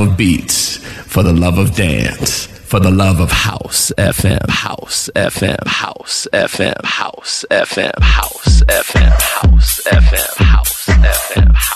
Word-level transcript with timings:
of 0.00 0.16
beats, 0.16 0.78
for 1.06 1.22
the 1.22 1.32
love 1.32 1.58
of 1.58 1.74
dance, 1.74 2.46
for 2.46 2.80
the 2.80 2.90
love 2.90 3.20
of 3.20 3.30
house 3.30 3.92
FM, 3.98 4.48
house 4.48 5.10
FM, 5.14 5.66
house 5.66 6.26
FM, 6.32 6.84
house 6.84 7.44
FM, 7.50 7.98
house 8.00 8.62
FM, 8.64 9.20
house 9.20 9.80
FM, 9.84 10.44
house 10.44 10.86
FM, 10.86 11.54
house 11.54 11.69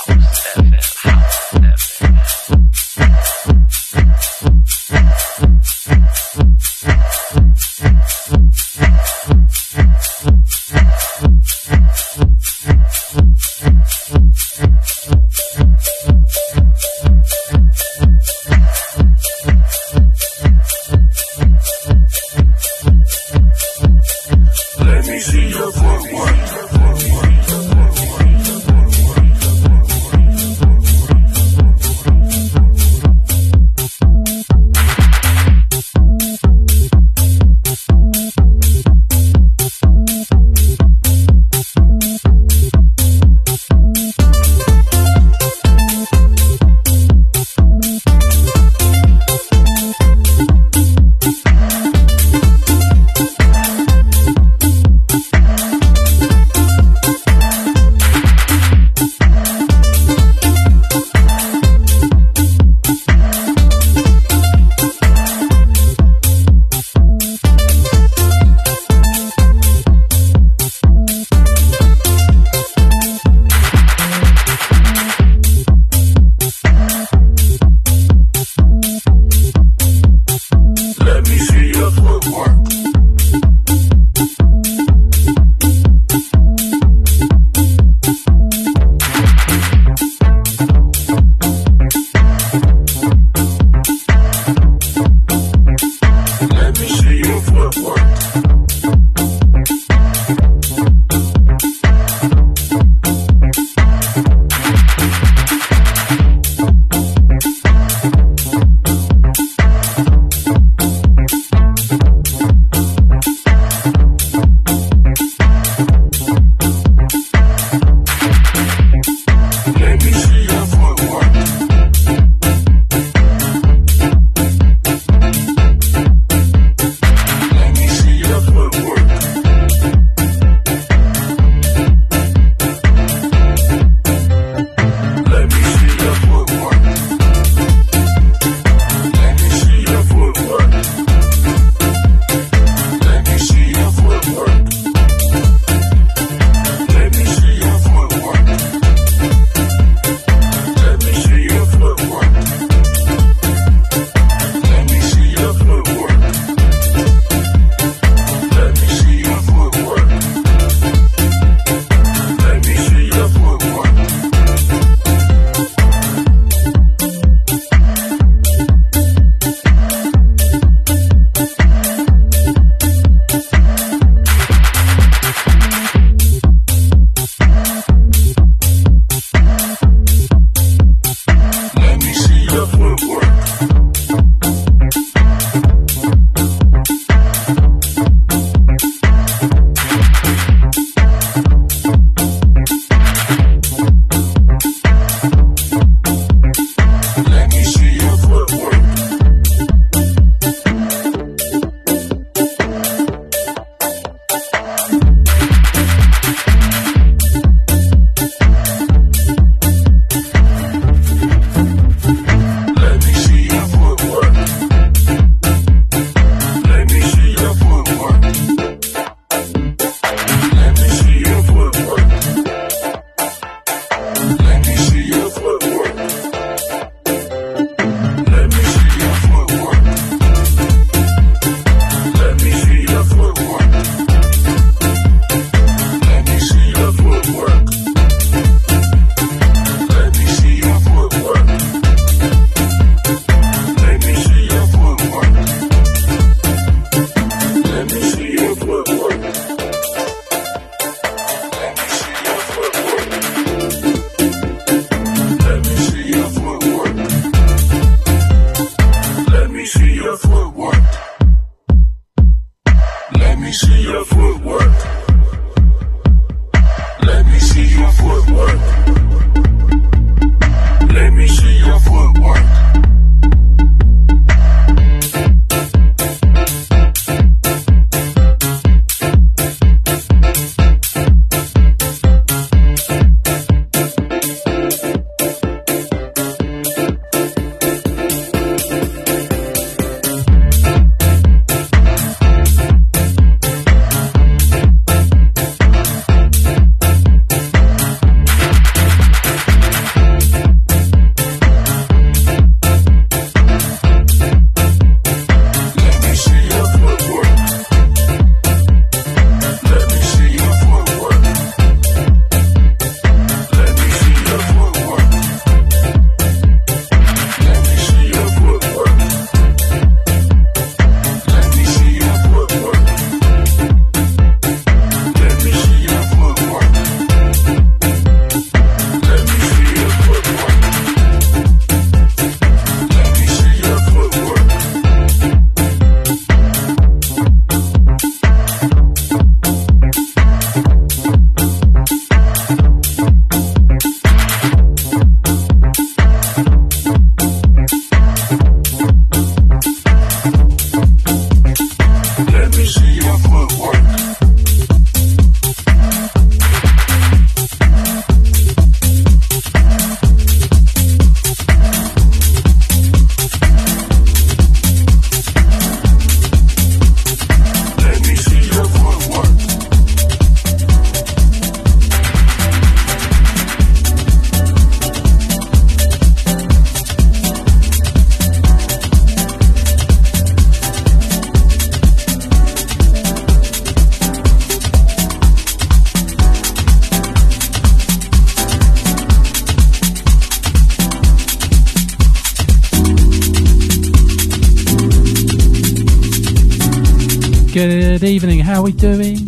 we 398.64 398.72
doing? 398.72 399.18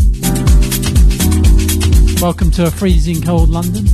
Welcome 2.22 2.50
to 2.52 2.64
a 2.64 2.70
freezing 2.70 3.20
cold 3.20 3.50
London. 3.50 3.84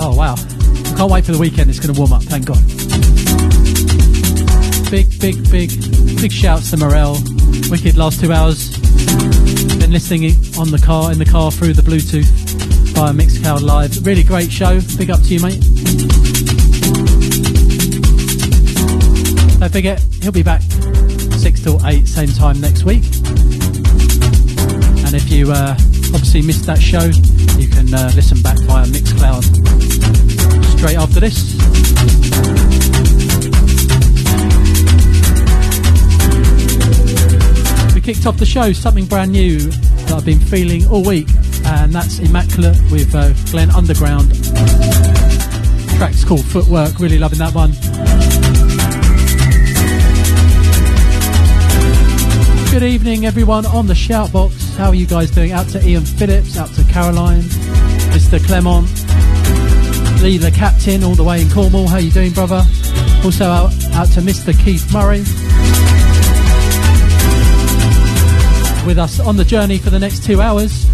oh 0.00 0.14
wow. 0.16 0.36
Can't 0.96 1.10
wait 1.12 1.26
for 1.26 1.32
the 1.32 1.38
weekend, 1.38 1.68
it's 1.68 1.78
to 1.78 1.92
warm 1.92 2.14
up, 2.14 2.22
thank 2.22 2.46
God. 2.46 2.56
Big, 4.90 5.20
big, 5.20 5.50
big, 5.50 5.68
big 6.18 6.32
shouts 6.32 6.70
to 6.70 6.78
Morel. 6.78 7.18
Wicked 7.68 7.98
last 7.98 8.20
two 8.20 8.32
hours. 8.32 8.74
Been 9.76 9.92
listening 9.92 10.30
on 10.56 10.70
the 10.70 10.82
car, 10.82 11.12
in 11.12 11.18
the 11.18 11.28
car 11.30 11.52
through 11.52 11.74
the 11.74 11.82
Bluetooth 11.82 12.24
via 12.94 13.12
Mixcloud 13.12 13.60
Live. 13.60 14.06
Really 14.06 14.22
great 14.22 14.50
show. 14.50 14.80
Big 14.96 15.10
up 15.10 15.20
to 15.20 15.34
you, 15.34 15.42
mate. 15.42 15.60
Don't 19.60 19.70
forget, 19.70 20.00
he'll 20.22 20.32
be 20.32 20.42
back 20.42 20.62
6 20.62 21.62
till 21.62 21.86
8, 21.86 22.08
same 22.08 22.28
time 22.28 22.60
next 22.62 22.84
week. 22.84 23.04
And 25.08 25.16
if 25.16 25.30
you 25.30 25.50
uh, 25.50 25.70
obviously 26.12 26.42
missed 26.42 26.66
that 26.66 26.82
show, 26.82 27.00
you 27.58 27.66
can 27.66 27.94
uh, 27.94 28.12
listen 28.14 28.42
back 28.42 28.58
via 28.66 28.84
Mixcloud 28.84 29.42
straight 30.76 30.98
after 30.98 31.18
this. 31.18 31.54
We 37.94 38.02
kicked 38.02 38.26
off 38.26 38.36
the 38.36 38.44
show, 38.44 38.74
something 38.74 39.06
brand 39.06 39.32
new 39.32 39.56
that 39.60 40.12
I've 40.12 40.26
been 40.26 40.40
feeling 40.40 40.86
all 40.88 41.02
week, 41.02 41.28
and 41.64 41.90
that's 41.90 42.18
Immaculate 42.18 42.76
with 42.92 43.14
uh, 43.14 43.32
Glenn 43.50 43.70
Underground. 43.70 44.34
track's 45.96 46.22
called 46.22 46.44
Footwork, 46.44 46.98
really 46.98 47.18
loving 47.18 47.38
that 47.38 47.54
one. 47.54 47.72
Good 52.70 52.82
evening, 52.82 53.24
everyone 53.24 53.64
on 53.64 53.86
the 53.86 53.94
shout 53.94 54.30
box. 54.30 54.67
How 54.78 54.90
are 54.90 54.94
you 54.94 55.06
guys 55.06 55.32
doing? 55.32 55.50
Out 55.50 55.68
to 55.70 55.84
Ian 55.84 56.04
Phillips, 56.04 56.56
out 56.56 56.68
to 56.74 56.84
Caroline, 56.84 57.42
Mr. 58.12 58.38
Clement, 58.46 58.86
Lee 60.22 60.38
the 60.38 60.52
captain, 60.52 61.02
all 61.02 61.16
the 61.16 61.24
way 61.24 61.42
in 61.42 61.50
Cornwall. 61.50 61.88
How 61.88 61.96
are 61.96 62.00
you 62.00 62.12
doing, 62.12 62.32
brother? 62.32 62.62
Also 63.24 63.46
out, 63.46 63.72
out 63.94 64.06
to 64.12 64.20
Mr. 64.20 64.56
Keith 64.64 64.92
Murray. 64.92 65.24
With 68.86 68.98
us 68.98 69.18
on 69.18 69.36
the 69.36 69.44
journey 69.44 69.78
for 69.78 69.90
the 69.90 69.98
next 69.98 70.22
two 70.22 70.40
hours. 70.40 70.86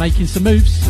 Making 0.00 0.26
some 0.26 0.42
moves. 0.42 0.84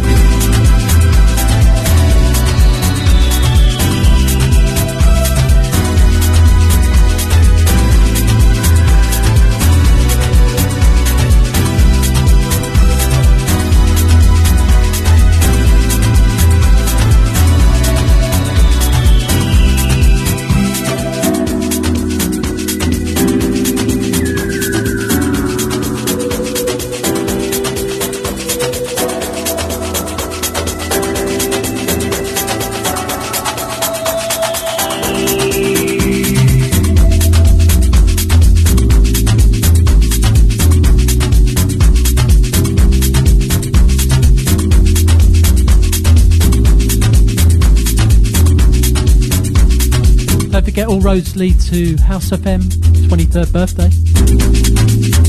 Roads 51.06 51.36
lead 51.36 51.60
to 51.60 51.96
House 51.98 52.30
FM 52.30 52.62
23rd 53.06 53.52
birthday. 53.52 53.88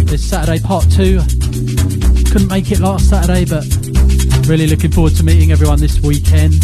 This 0.06 0.28
Saturday, 0.28 0.60
part 0.60 0.90
two. 0.90 1.20
Couldn't 2.32 2.48
make 2.48 2.72
it 2.72 2.80
last 2.80 3.08
Saturday, 3.08 3.46
but 3.46 3.64
really 4.48 4.66
looking 4.66 4.90
forward 4.90 5.14
to 5.18 5.24
meeting 5.24 5.52
everyone 5.52 5.80
this 5.80 6.00
weekend. 6.00 6.56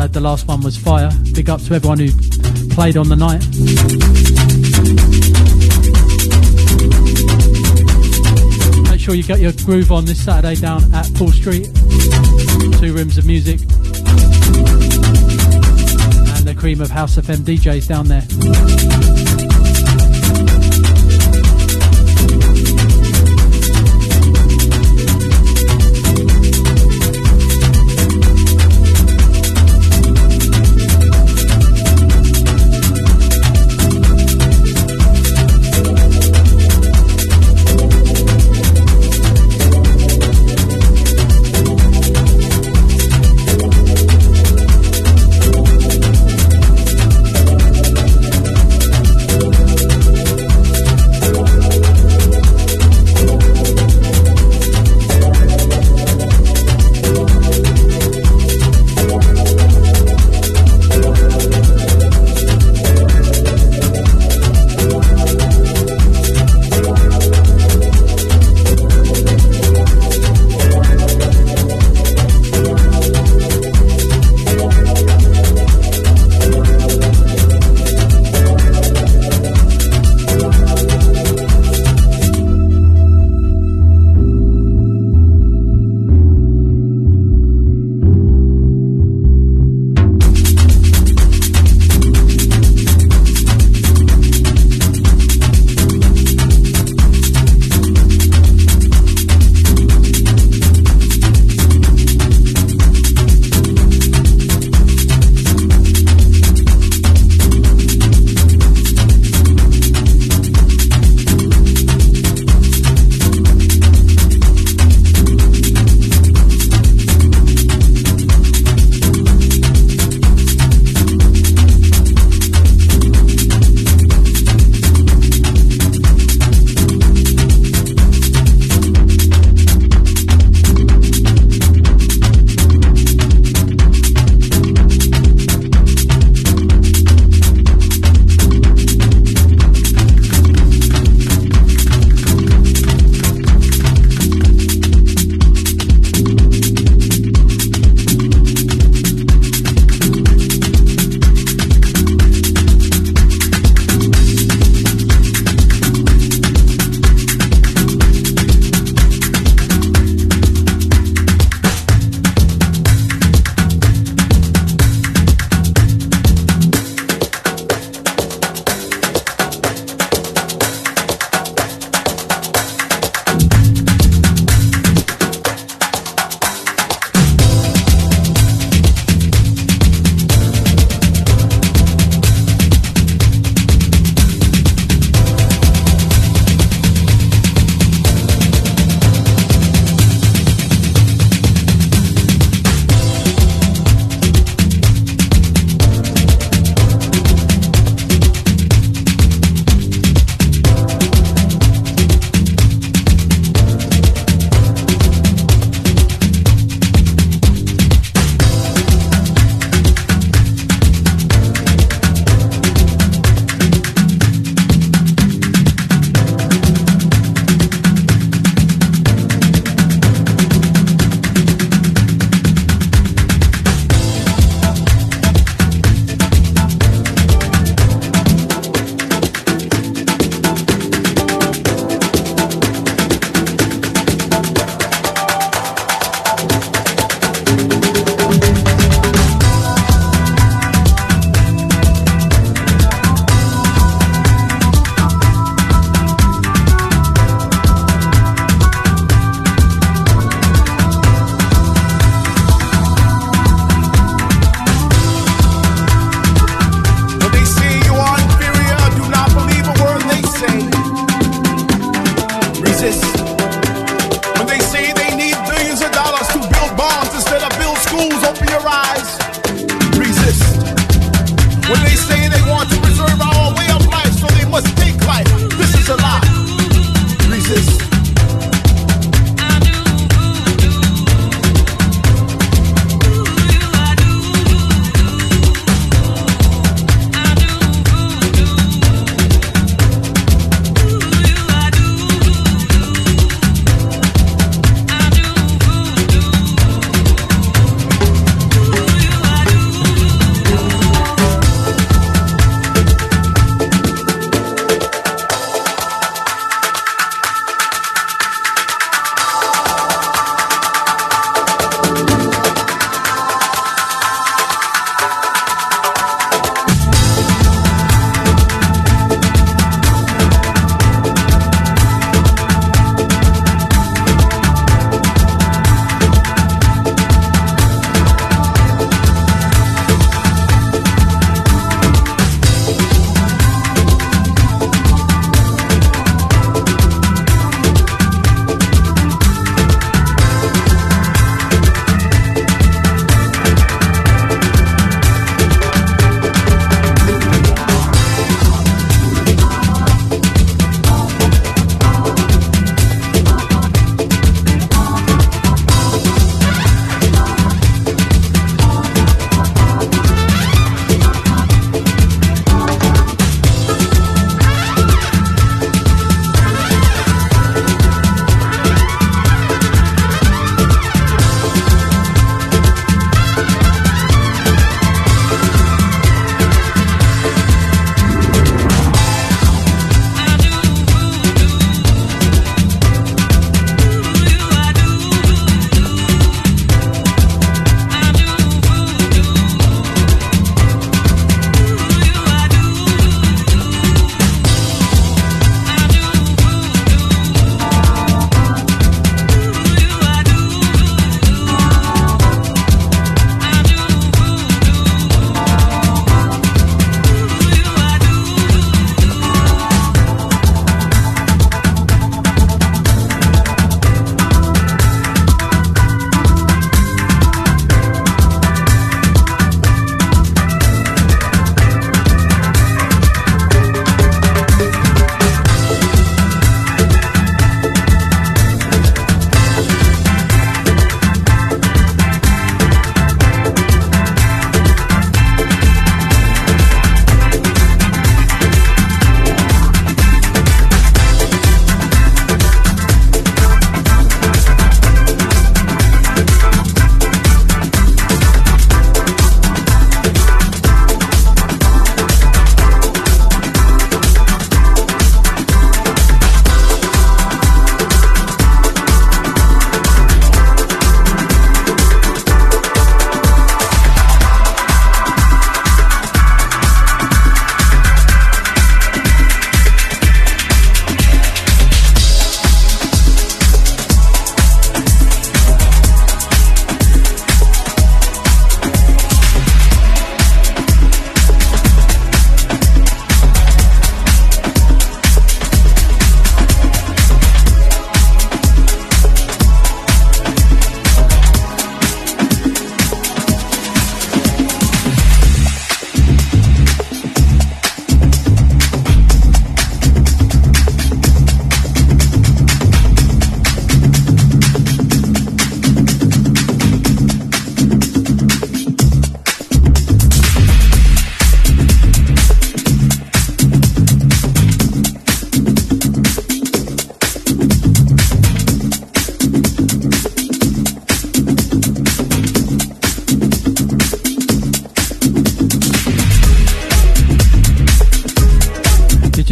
Uh, 0.00 0.06
the 0.06 0.20
last 0.22 0.48
one 0.48 0.62
was 0.62 0.74
fire. 0.74 1.10
Big 1.34 1.50
up 1.50 1.60
to 1.60 1.74
everyone 1.74 1.98
who 1.98 2.08
played 2.70 2.96
on 2.96 3.10
the 3.10 3.16
night. 3.16 3.44
Make 8.90 9.00
sure 9.00 9.14
you 9.14 9.22
get 9.22 9.38
your 9.38 9.52
groove 9.66 9.92
on 9.92 10.06
this 10.06 10.24
Saturday 10.24 10.58
down 10.58 10.82
at 10.94 11.12
Paul 11.14 11.30
Street. 11.30 11.66
Two 12.80 12.94
rooms 12.94 13.18
of 13.18 13.26
music 13.26 13.60
cream 16.68 16.82
of 16.82 16.90
House 16.90 17.16
FM 17.16 17.38
DJs 17.46 17.88
down 17.88 18.08
there. 18.08 19.07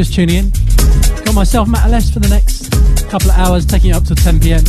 Tuning 0.05 0.37
in. 0.37 0.51
Got 1.25 1.35
myself, 1.35 1.69
Matt 1.69 1.91
Les, 1.91 2.11
for 2.11 2.21
the 2.21 2.29
next 2.29 2.71
couple 3.09 3.31
of 3.31 3.39
hours, 3.39 3.65
taking 3.65 3.91
it 3.91 3.97
up 3.97 4.05
to 4.05 4.15
10 4.15 4.41
pm. 4.41 4.63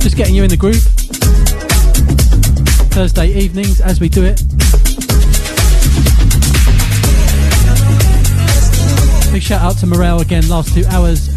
Just 0.00 0.16
getting 0.16 0.34
you 0.34 0.42
in 0.42 0.50
the 0.50 0.56
groove. 0.56 0.82
Thursday 2.90 3.28
evenings 3.38 3.80
as 3.80 4.00
we 4.00 4.08
do 4.08 4.24
it. 4.24 4.42
Big 9.32 9.42
shout 9.42 9.62
out 9.62 9.78
to 9.78 9.86
Morel 9.86 10.20
again, 10.20 10.48
last 10.48 10.74
two 10.74 10.84
hours. 10.86 11.30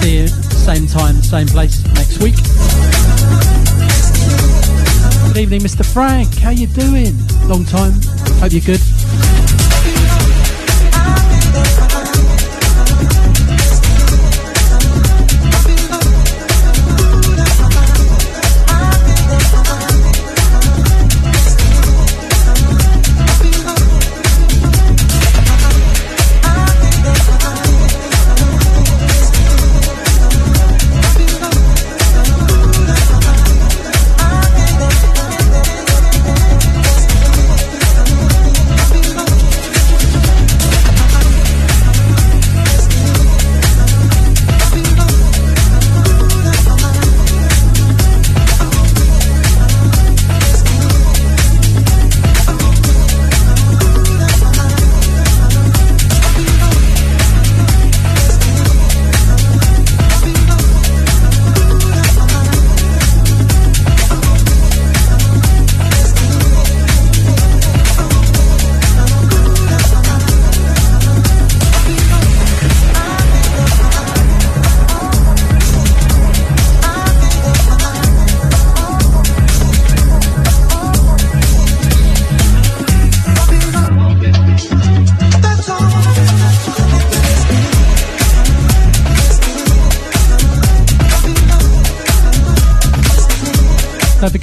See 0.00 0.20
you 0.20 0.28
same 0.28 0.86
time, 0.86 1.16
same 1.16 1.46
place 1.46 1.84
next 1.92 2.22
week. 2.22 2.36
Good 5.28 5.36
evening, 5.36 5.60
Mr. 5.60 5.84
Frank. 5.84 6.34
How 6.38 6.50
you 6.50 6.68
doing? 6.68 7.12
Long 7.46 7.66
time. 7.66 7.92
Hope 8.40 8.52
you're 8.52 8.62
good. 8.62 8.93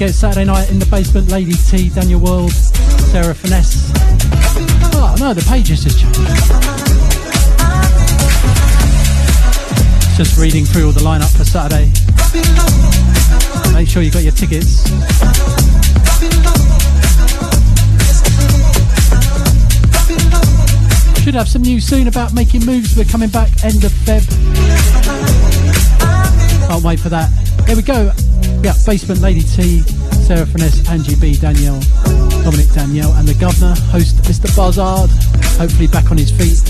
Forget 0.02 0.16
Saturday 0.16 0.46
night 0.46 0.72
in 0.72 0.80
the 0.80 0.86
basement, 0.88 1.30
Lady 1.30 1.54
T, 1.54 1.90
Daniel 1.90 2.20
World, 2.20 2.52
Sarah 2.52 3.36
Finesse. 3.36 3.92
Oh 4.96 5.16
no, 5.20 5.32
the 5.32 5.46
pages 5.48 5.84
just 5.84 6.00
changed. 6.00 6.18
Just 10.18 10.40
reading 10.40 10.66
through 10.66 10.88
all 10.88 10.92
the 10.92 11.02
lineup 11.02 11.30
for 11.38 11.46
Saturday. 11.46 11.92
Make 13.78 13.88
sure 13.88 14.02
you 14.02 14.10
got 14.10 14.24
your 14.24 14.32
tickets. 14.32 14.90
Should 21.22 21.36
have 21.36 21.48
some 21.48 21.62
news 21.62 21.86
soon 21.86 22.08
about 22.08 22.34
making 22.34 22.66
moves. 22.66 22.98
We're 22.98 23.06
coming 23.06 23.30
back 23.30 23.50
end 23.64 23.84
of 23.84 23.92
Feb. 23.92 24.26
Can't 26.68 26.84
wait 26.84 27.00
for 27.00 27.10
that. 27.10 27.30
There 27.68 27.76
we 27.76 27.84
go. 27.84 28.12
Yeah, 28.64 28.74
Basement 28.86 29.22
Lady 29.22 29.42
T, 29.42 29.80
Sarah 30.26 30.46
Finesse, 30.46 30.88
Angie 30.88 31.16
B, 31.16 31.36
Danielle, 31.36 31.80
Dominic 32.44 32.70
Danielle, 32.74 33.12
and 33.14 33.28
the 33.28 33.34
Governor, 33.34 33.74
host 33.90 34.18
Mr. 34.18 34.56
Buzzard. 34.56 35.10
Hopefully 35.58 35.88
back 35.88 36.12
on 36.12 36.18
his 36.18 36.32
feet. 36.32 36.62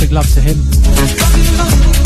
Big 0.00 0.10
love 0.10 0.28
to 0.34 0.40
him. 0.40 2.05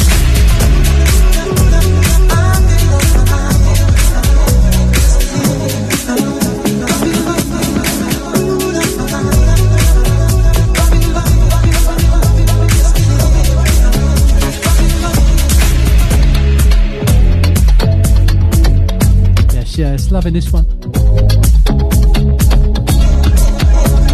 Loving 20.11 20.33
this 20.33 20.53
one. 20.53 20.67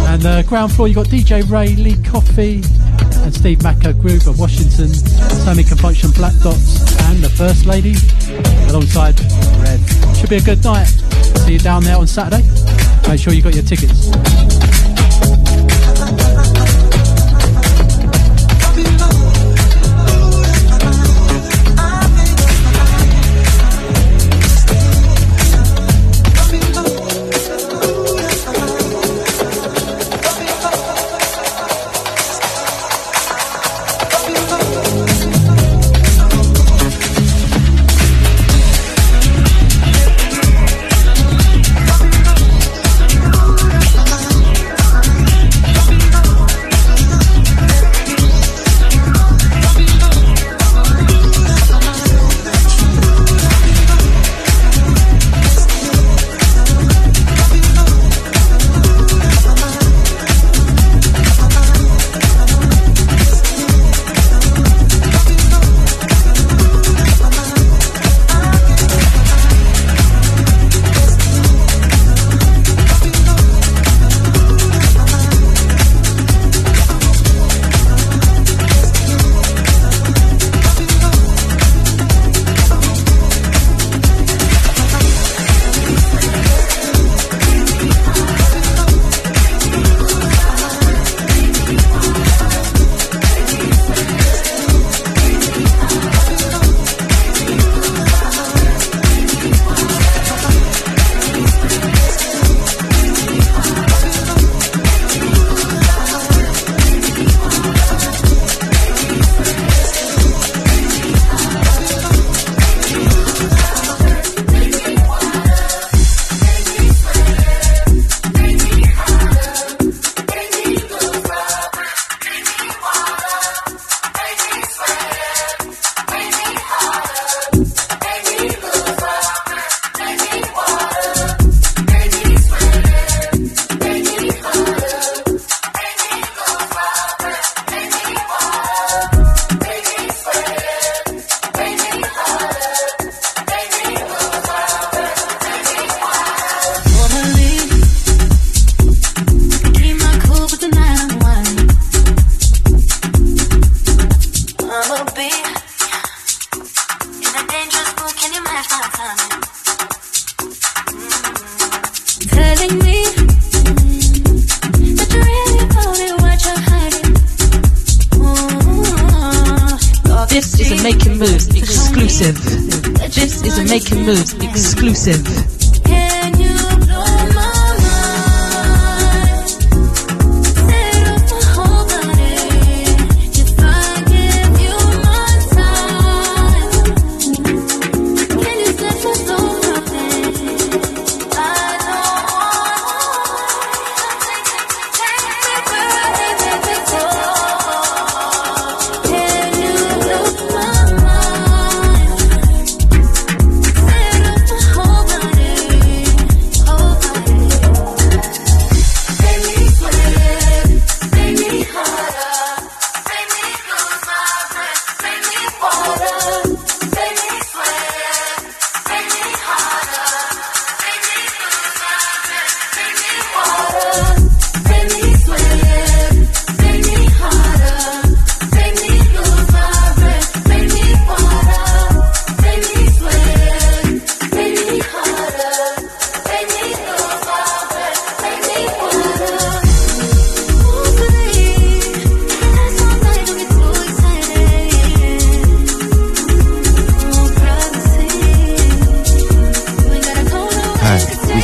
And 0.07 0.25
uh, 0.25 0.43
ground 0.43 0.71
floor, 0.71 0.87
you've 0.87 0.97
got 0.97 1.07
DJ 1.07 1.49
Ray, 1.49 1.75
Lee 1.75 1.95
Coffee, 2.03 2.61
and 3.23 3.33
Steve 3.33 3.59
Macco 3.59 3.99
Group 3.99 4.27
of 4.27 4.39
Washington, 4.39 4.89
Sammy 4.89 5.63
Confunktion 5.63 6.15
Black 6.15 6.33
Dots, 6.43 7.01
and 7.09 7.23
the 7.23 7.29
First 7.29 7.65
Lady 7.65 7.95
alongside 8.69 9.19
Red. 9.61 9.79
Should 10.17 10.29
be 10.29 10.37
a 10.37 10.41
good 10.41 10.63
night. 10.63 10.85
See 10.85 11.53
you 11.53 11.59
down 11.59 11.83
there 11.83 11.97
on 11.97 12.05
Saturday. 12.05 12.47
Make 13.07 13.19
sure 13.19 13.33
you 13.33 13.41
got 13.41 13.55
your 13.55 13.63
tickets. 13.63 14.96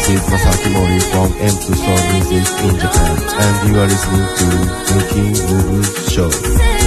This 0.03 0.21
is 0.21 0.27
Masaki 0.27 0.69
Mori 0.73 0.99
from 0.99 1.31
M2 1.39 1.75
Soul 1.77 1.95
Music 2.11 2.65
in 2.65 2.77
Japan, 2.77 3.17
and 3.39 3.69
you 3.69 3.79
are 3.79 3.87
listening 3.87 4.27
to 4.35 4.45
Making 4.95 5.31
Movies 5.47 6.11
Show. 6.11 6.82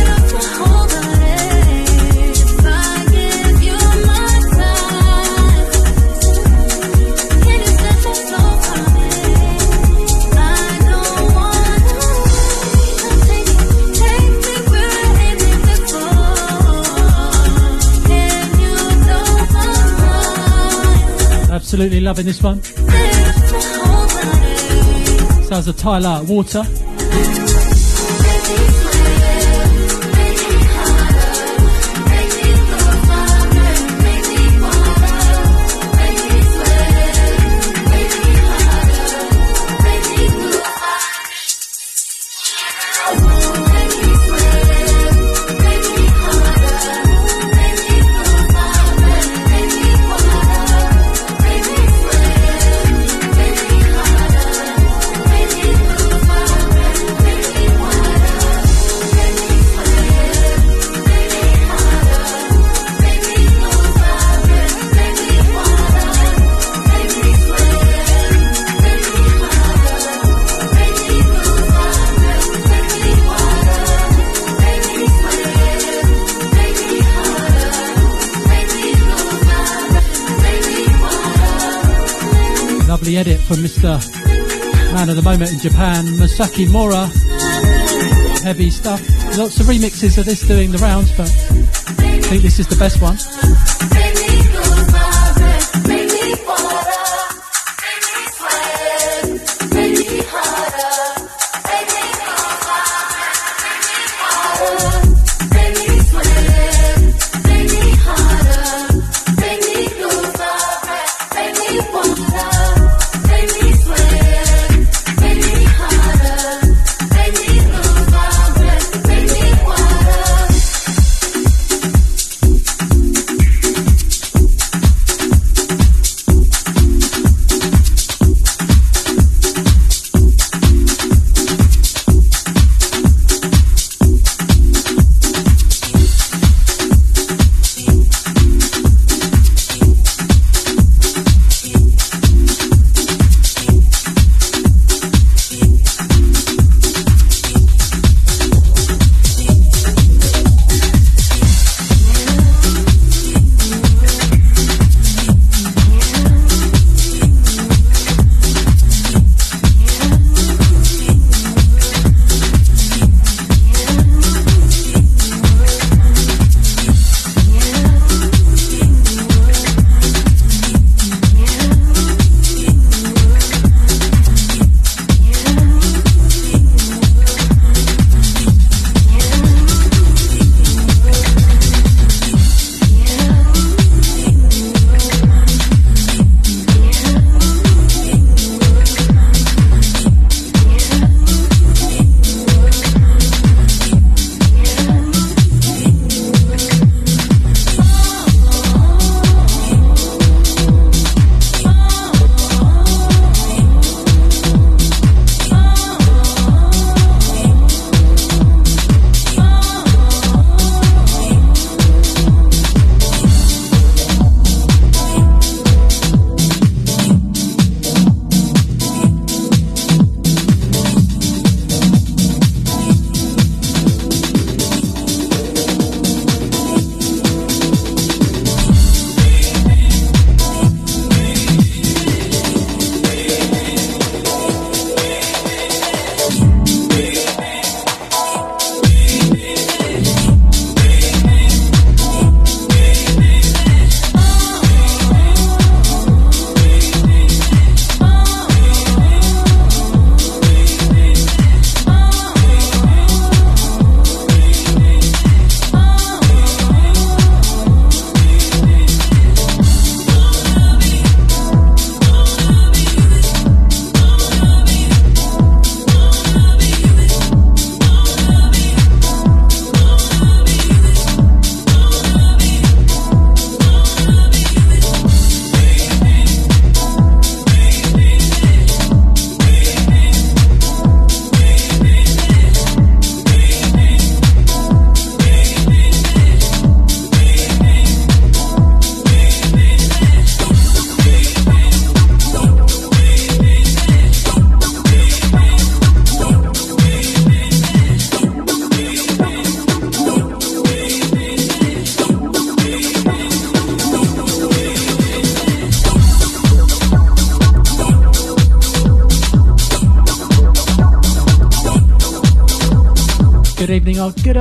Absolutely 21.77 22.01
loving 22.01 22.25
this 22.25 22.43
one. 22.43 22.63
Sounds 25.43 25.69
of 25.69 25.77
Tyler 25.77 26.25
Water. 26.25 26.63
Edit 83.15 83.39
from 83.41 83.59
Mr. 83.59 84.03
Man 84.93 85.09
of 85.09 85.17
the 85.17 85.23
Moment 85.23 85.53
in 85.53 85.59
Japan, 85.59 86.07
Masaki 86.19 86.69
Mora. 86.69 87.07
Heavy 88.43 88.71
stuff. 88.71 89.01
Lots 89.37 89.61
of 89.61 89.67
remixes 89.67 90.19
of 90.19 90.25
this 90.25 90.41
doing 90.47 90.73
the 90.73 90.79
rounds, 90.79 91.13
but 91.17 91.29
I 91.29 92.21
think 92.23 92.43
this 92.43 92.59
is 92.59 92.67
the 92.67 92.77
best 92.77 93.01
one. 93.01 93.17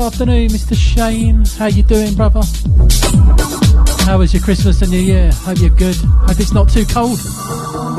Afternoon, 0.05 0.49
Mr. 0.49 0.75
Shane. 0.75 1.43
How 1.57 1.65
you 1.65 1.81
doing, 1.81 2.13
brother? 2.13 2.41
How 4.05 4.19
was 4.19 4.33
your 4.33 4.43
Christmas 4.43 4.79
and 4.83 4.91
New 4.91 4.99
Year? 4.99 5.31
Hope 5.31 5.57
you're 5.57 5.71
good. 5.71 5.95
Hope 5.95 6.39
it's 6.39 6.53
not 6.53 6.69
too 6.69 6.85
cold 6.85 7.17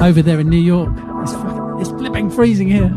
over 0.01 0.23
there 0.23 0.39
in 0.39 0.49
New 0.49 0.61
York. 0.61 0.93
It's, 1.23 1.33
it's 1.81 1.91
flipping 1.99 2.31
freezing 2.31 2.69
here. 2.69 2.93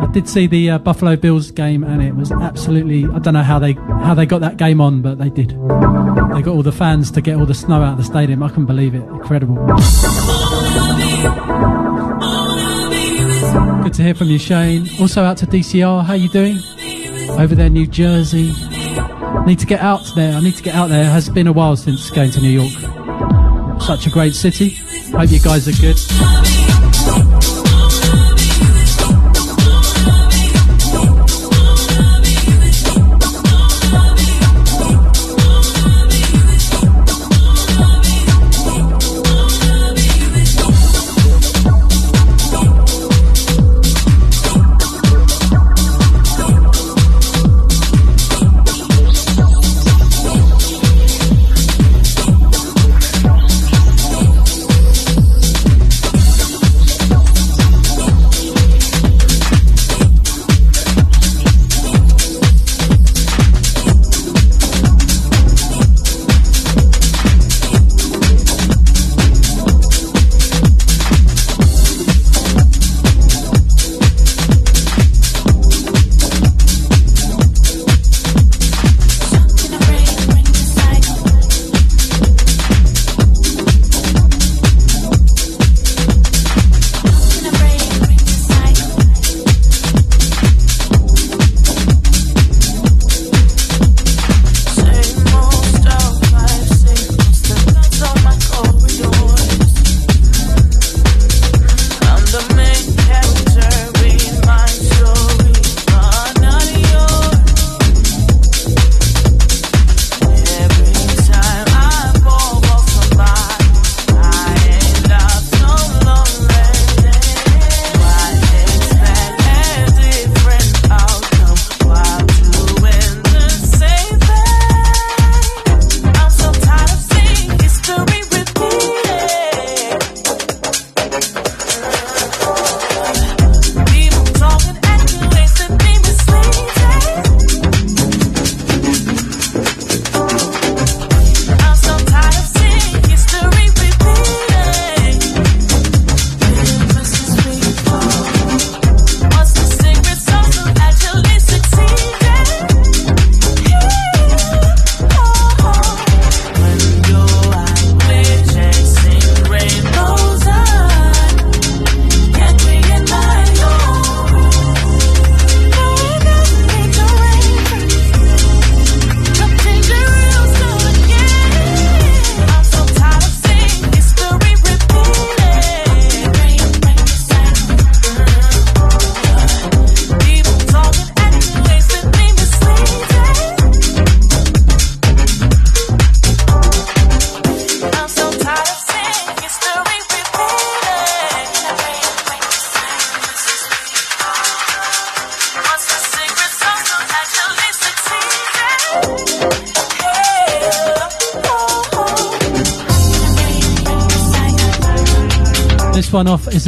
I 0.00 0.08
did 0.12 0.28
see 0.28 0.48
the 0.48 0.70
uh, 0.70 0.78
Buffalo 0.78 1.14
Bills 1.14 1.52
game, 1.52 1.84
and 1.84 2.02
it 2.02 2.16
was 2.16 2.32
absolutely. 2.32 3.04
I 3.04 3.20
don't 3.20 3.34
know 3.34 3.44
how 3.44 3.60
they 3.60 3.74
how 3.74 4.14
they 4.14 4.26
got 4.26 4.40
that 4.40 4.56
game 4.56 4.80
on, 4.80 5.00
but 5.00 5.18
they 5.18 5.30
did. 5.30 5.50
They 5.50 6.42
got 6.42 6.48
all 6.48 6.64
the 6.64 6.72
fans 6.72 7.12
to 7.12 7.20
get 7.20 7.36
all 7.36 7.46
the 7.46 7.54
snow 7.54 7.82
out 7.82 7.92
of 7.92 7.98
the 7.98 8.04
stadium. 8.04 8.42
I 8.42 8.48
couldn't 8.48 8.66
believe 8.66 8.96
it. 8.96 9.02
Incredible. 9.02 9.54
Good 13.84 13.94
to 13.94 14.02
hear 14.02 14.14
from 14.14 14.26
you, 14.26 14.38
Shane. 14.38 14.88
Also 15.00 15.22
out 15.22 15.36
to 15.38 15.46
DCR. 15.46 16.04
How 16.04 16.14
you 16.14 16.28
doing? 16.30 16.58
Over 17.38 17.54
there, 17.54 17.70
New 17.70 17.86
Jersey. 17.86 18.52
Need 19.46 19.60
to 19.60 19.66
get 19.66 19.80
out 19.80 20.02
there. 20.16 20.36
I 20.36 20.40
need 20.40 20.56
to 20.56 20.62
get 20.62 20.74
out 20.74 20.88
there. 20.88 21.02
It 21.02 21.12
has 21.12 21.28
been 21.28 21.46
a 21.46 21.52
while 21.52 21.76
since 21.76 22.10
going 22.10 22.32
to 22.32 22.40
New 22.40 22.50
York. 22.50 23.80
Such 23.80 24.08
a 24.08 24.10
great 24.10 24.34
city. 24.34 24.70
Hope 25.12 25.30
you 25.30 25.38
guys 25.38 25.68
are 25.68 25.80
good. 25.80 25.96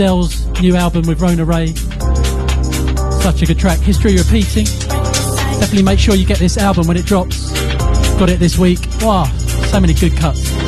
One 0.01 0.28
new 0.62 0.76
album 0.76 1.07
with 1.07 1.20
Rona 1.20 1.44
Ray. 1.44 1.74
Such 3.20 3.42
a 3.42 3.46
good 3.46 3.59
track. 3.59 3.78
History 3.80 4.16
repeating. 4.16 4.64
Definitely 4.64 5.82
make 5.82 5.98
sure 5.98 6.14
you 6.14 6.24
get 6.24 6.38
this 6.38 6.57
album 6.57 6.86
when 6.86 6.96
it 6.96 7.05
drops. 7.05 7.53
Got 8.18 8.30
it 8.30 8.38
this 8.38 8.57
week. 8.57 8.80
Wow, 9.03 9.24
so 9.24 9.78
many 9.78 9.92
good 9.92 10.16
cuts. 10.16 10.60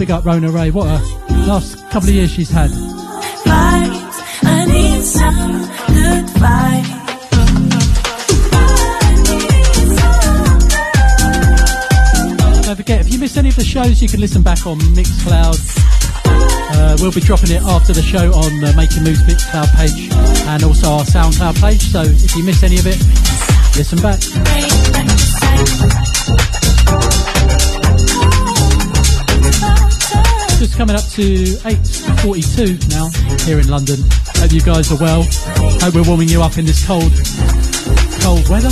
Big 0.00 0.10
up 0.10 0.24
Rona 0.24 0.50
Ray. 0.50 0.70
What 0.70 0.86
a 0.86 0.98
last 1.46 1.76
couple 1.90 2.08
of 2.08 2.14
years 2.14 2.30
she's 2.30 2.48
had. 2.48 2.70
Vibes, 2.70 4.16
I 4.42 4.64
need 4.64 5.02
some 5.02 5.68
good. 5.88 6.24
Don't 12.64 12.76
forget, 12.76 13.00
if 13.02 13.12
you 13.12 13.18
missed 13.18 13.36
any 13.36 13.50
of 13.50 13.56
the 13.56 13.62
shows, 13.62 14.00
you 14.00 14.08
can 14.08 14.20
listen 14.20 14.40
back 14.40 14.66
on 14.66 14.78
Mixcloud. 14.96 15.58
Uh, 16.24 16.96
we'll 17.00 17.12
be 17.12 17.20
dropping 17.20 17.50
it 17.50 17.60
after 17.60 17.92
the 17.92 18.00
show 18.00 18.32
on 18.32 18.60
the 18.62 18.72
Making 18.78 19.04
Moves 19.04 19.22
Mixcloud 19.24 19.68
page 19.76 20.10
and 20.48 20.64
also 20.64 20.92
our 20.92 21.04
SoundCloud 21.04 21.60
page. 21.60 21.82
So 21.82 22.00
if 22.00 22.34
you 22.36 22.42
miss 22.42 22.62
any 22.62 22.78
of 22.78 22.86
it, 22.86 22.96
listen 23.76 24.00
back. 24.00 24.20
Just 30.60 30.76
coming 30.76 30.94
up 30.94 31.06
to 31.12 31.22
8.42 31.22 32.90
now 32.90 33.08
here 33.46 33.60
in 33.60 33.68
London. 33.68 33.98
Hope 34.36 34.52
you 34.52 34.60
guys 34.60 34.92
are 34.92 34.98
well. 34.98 35.24
Hope 35.80 35.94
we're 35.94 36.02
warming 36.02 36.28
you 36.28 36.42
up 36.42 36.58
in 36.58 36.66
this 36.66 36.86
cold, 36.86 37.10
cold 38.20 38.46
weather. 38.50 38.68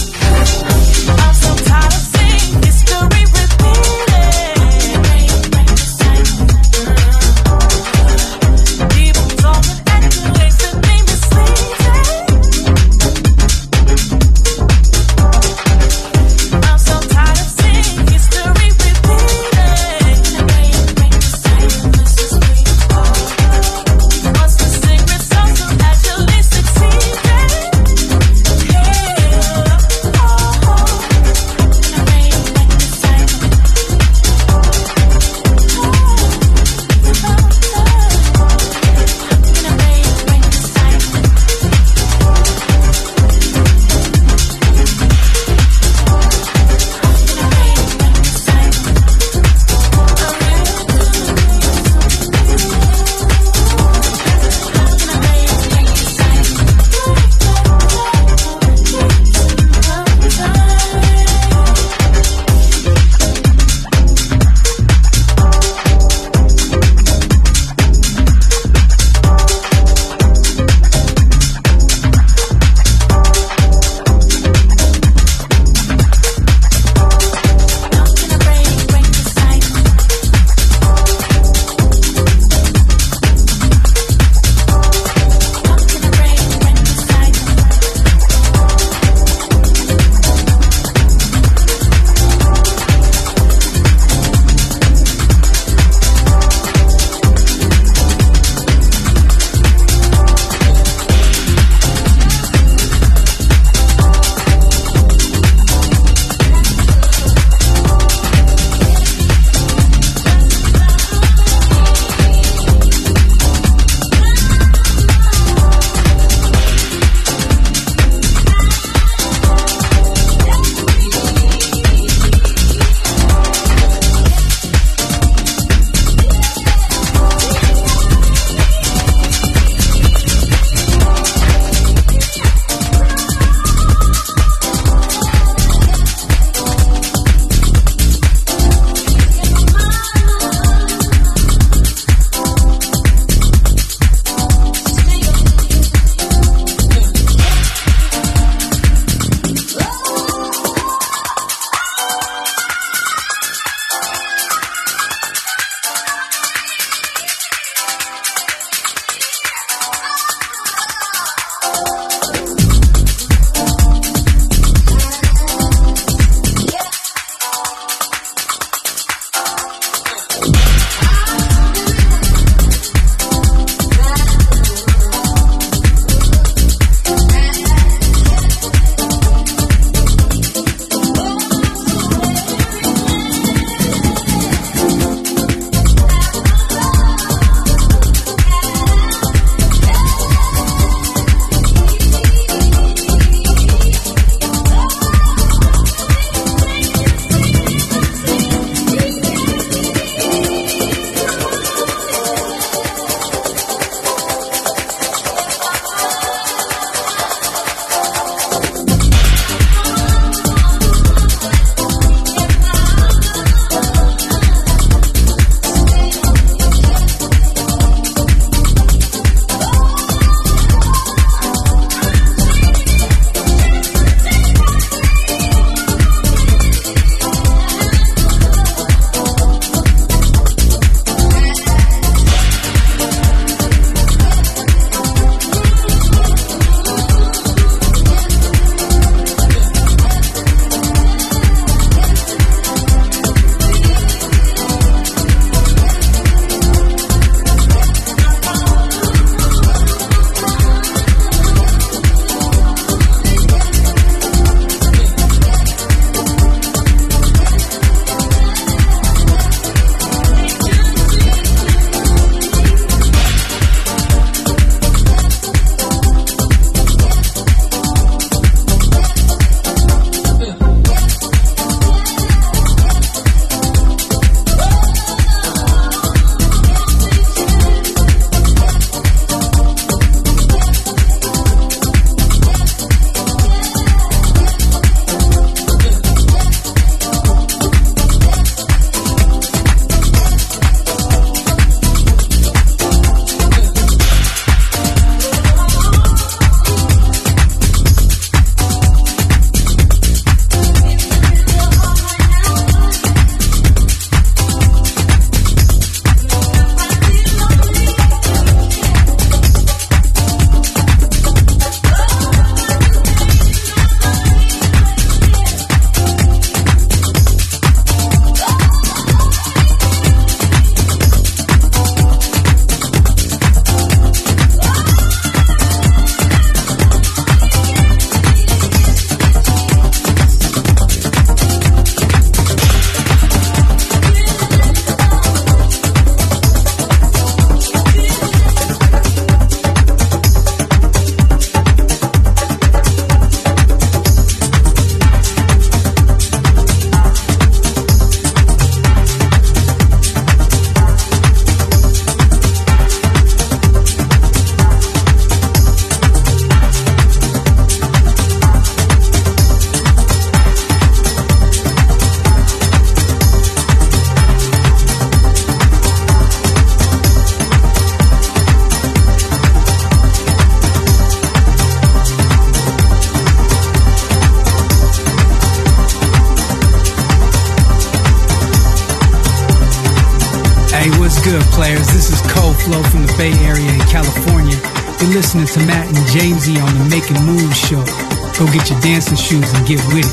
Shoes 389.69 389.85
and 389.85 389.93
get 389.93 389.95
with 389.95 390.08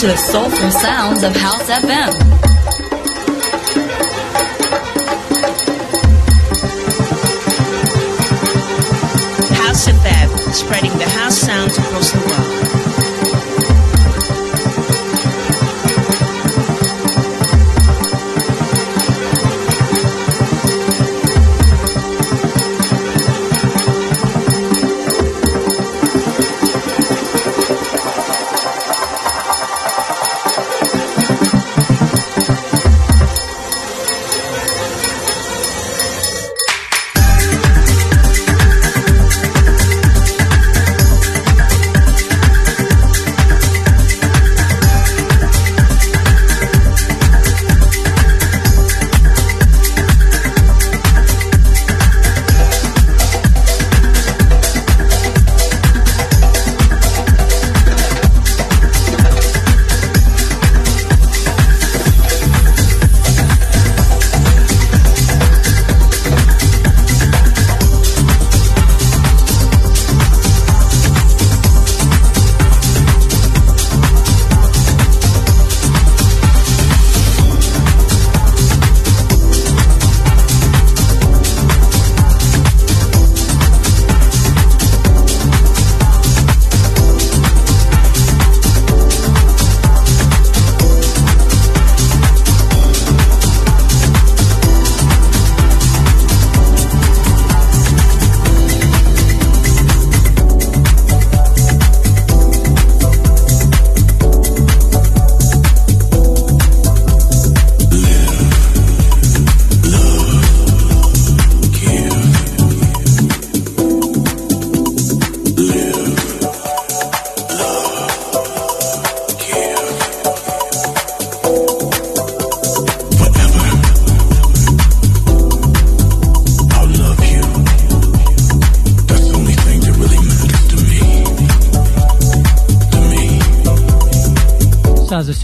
to 0.00 0.06
the 0.06 0.16
soulful 0.16 0.70
sounds 0.70 1.22
of 1.22 1.36
House 1.36 1.68
FM. 1.68 2.19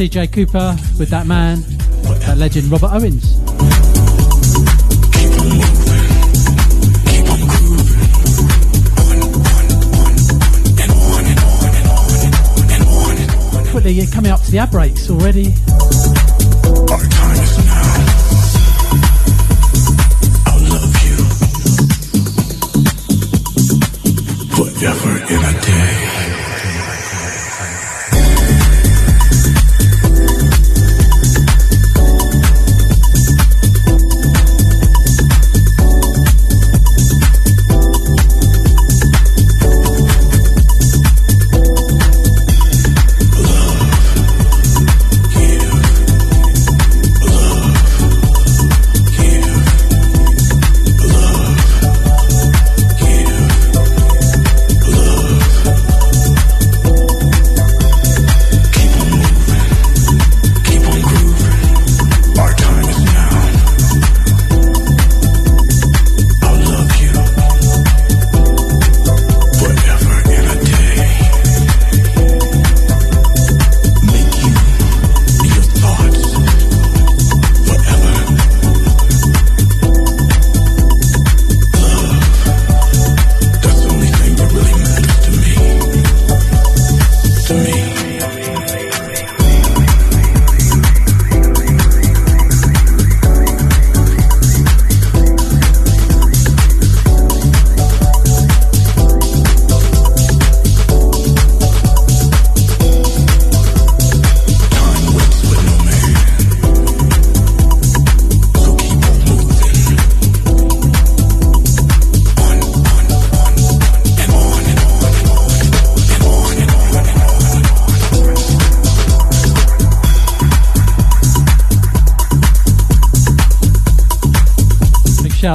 CJ 0.07 0.33
Cooper 0.33 0.77
with 1.01 1.11
that 1.11 1.27
man, 1.27 1.63
that 2.27 2.39
legend 2.39 2.71
Robert 2.71 2.93
Owens. 2.93 3.41
Quickly, 13.73 13.93
you're 13.95 14.07
coming 14.07 14.31
up 14.31 14.41
to 14.43 14.51
the 14.53 14.59
ad 14.59 14.71
breaks 14.71 15.11
already. 15.11 15.55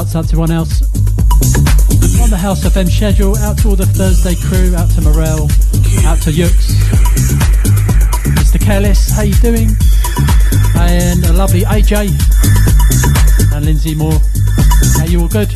Out 0.02 0.08
to 0.08 0.18
everyone 0.18 0.50
else 0.50 0.82
on 2.24 2.32
the 2.32 2.38
House 2.38 2.64
FM 2.66 2.90
schedule. 2.90 3.38
Out 3.38 3.60
to 3.60 3.70
all 3.70 3.76
the 3.76 3.86
Thursday 3.86 4.34
crew. 4.34 4.76
Out 4.76 4.90
to 4.92 5.02
Morel. 5.02 5.44
Out 6.10 6.18
to 6.24 6.32
Yux. 6.32 6.74
Mr. 8.34 8.60
Careless, 8.60 9.12
how 9.12 9.22
you 9.22 9.36
doing? 9.36 9.70
And 10.76 11.24
a 11.26 11.34
lovely 11.34 11.62
AJ 11.62 12.10
and 13.54 13.64
Lindsay 13.64 13.94
Moore. 13.94 14.20
How 14.98 15.06
you 15.06 15.22
all 15.22 15.28
good? 15.28 15.54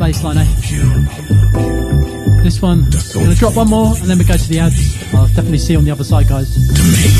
Hour 0.00 0.08
eh? 0.08 0.44
This 2.42 2.62
one, 2.62 2.84
I'm 2.84 3.22
gonna 3.22 3.34
drop 3.34 3.54
one 3.54 3.68
more 3.68 3.94
and 3.98 4.08
then 4.08 4.16
we 4.16 4.24
go 4.24 4.34
to 4.34 4.48
the 4.48 4.58
ads. 4.58 4.96
I'll 5.12 5.26
definitely 5.26 5.58
see 5.58 5.74
you 5.74 5.78
on 5.78 5.84
the 5.84 5.90
other 5.90 6.04
side, 6.04 6.26
guys. 6.26 7.19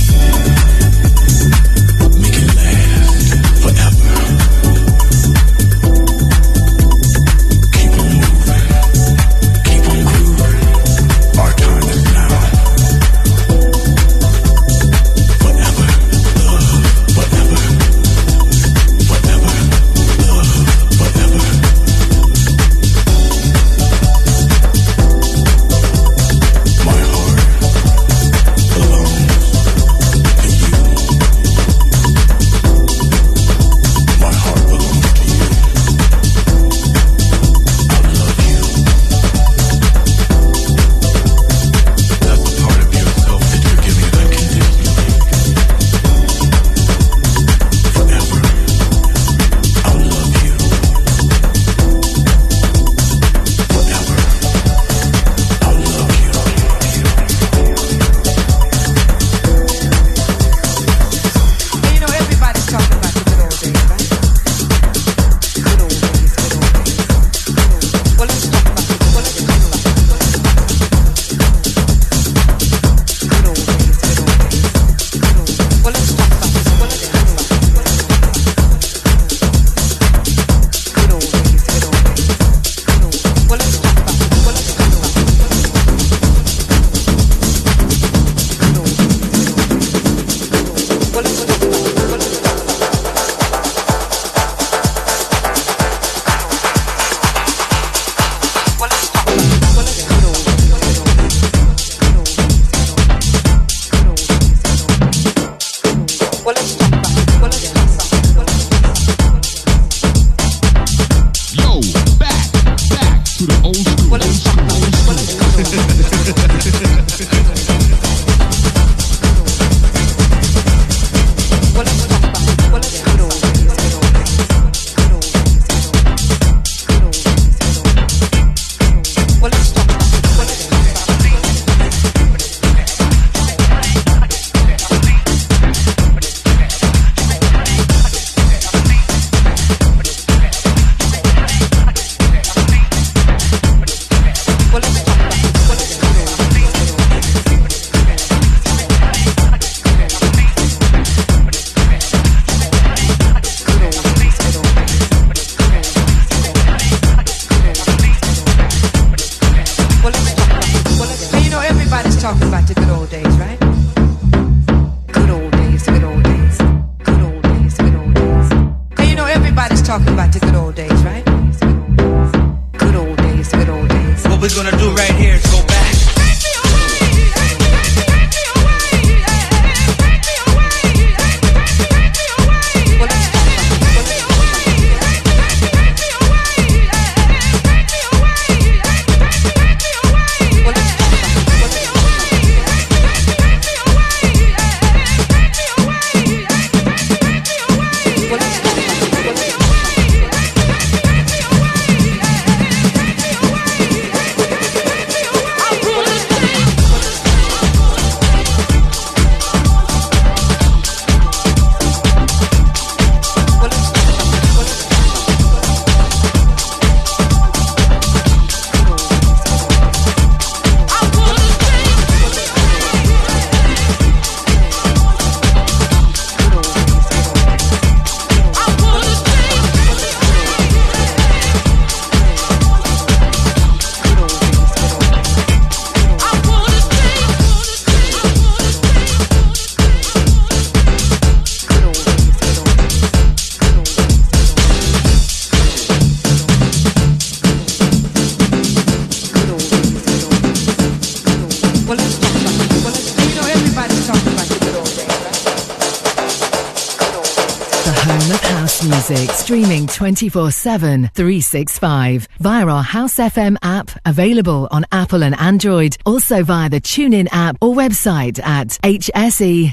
24 260.10 260.50
7, 260.50 261.10
365 261.14 262.26
via 262.40 262.66
our 262.66 262.82
House 262.82 263.18
FM 263.18 263.56
app, 263.62 263.92
available 264.04 264.66
on 264.72 264.84
Apple 264.90 265.22
and 265.22 265.38
Android, 265.38 265.96
also 266.04 266.42
via 266.42 266.68
the 266.68 266.80
TuneIn 266.80 267.28
app 267.30 267.56
or 267.60 267.74
website 267.74 268.42
at 268.42 268.68
hse.fm. 268.82 269.70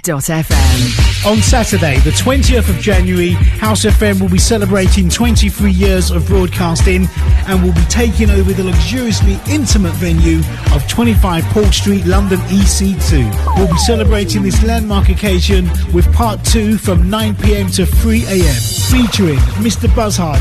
On 1.26 1.38
Saturday, 1.42 1.98
the 2.02 2.12
20th 2.12 2.70
of 2.70 2.76
January, 2.76 3.32
House 3.32 3.84
FM 3.84 4.22
will 4.22 4.30
be 4.30 4.38
celebrating 4.38 5.10
23 5.10 5.72
years 5.72 6.12
of 6.12 6.28
broadcasting 6.28 7.08
and 7.48 7.64
will 7.64 7.74
be 7.74 7.86
taking 7.90 8.30
over 8.30 8.54
the 8.54 8.64
luxuriously 8.64 9.40
intimate 9.50 9.94
venue 9.94 10.40
of 10.76 10.88
25 10.88 11.44
Paul 11.46 11.72
Street, 11.72 12.06
London 12.06 12.40
EC2. 12.42 13.58
We'll 13.58 13.68
be 13.68 13.78
celebrating 13.80 14.44
this 14.44 14.64
landmark 14.64 15.10
occasion 15.10 15.66
with 15.94 16.12
part 16.14 16.46
two 16.46 16.78
from 16.78 17.10
9 17.10 17.36
pm 17.38 17.72
to 17.72 17.88
3 17.88 18.24
am, 18.28 18.62
featuring 18.92 19.40
Mr. 19.66 19.94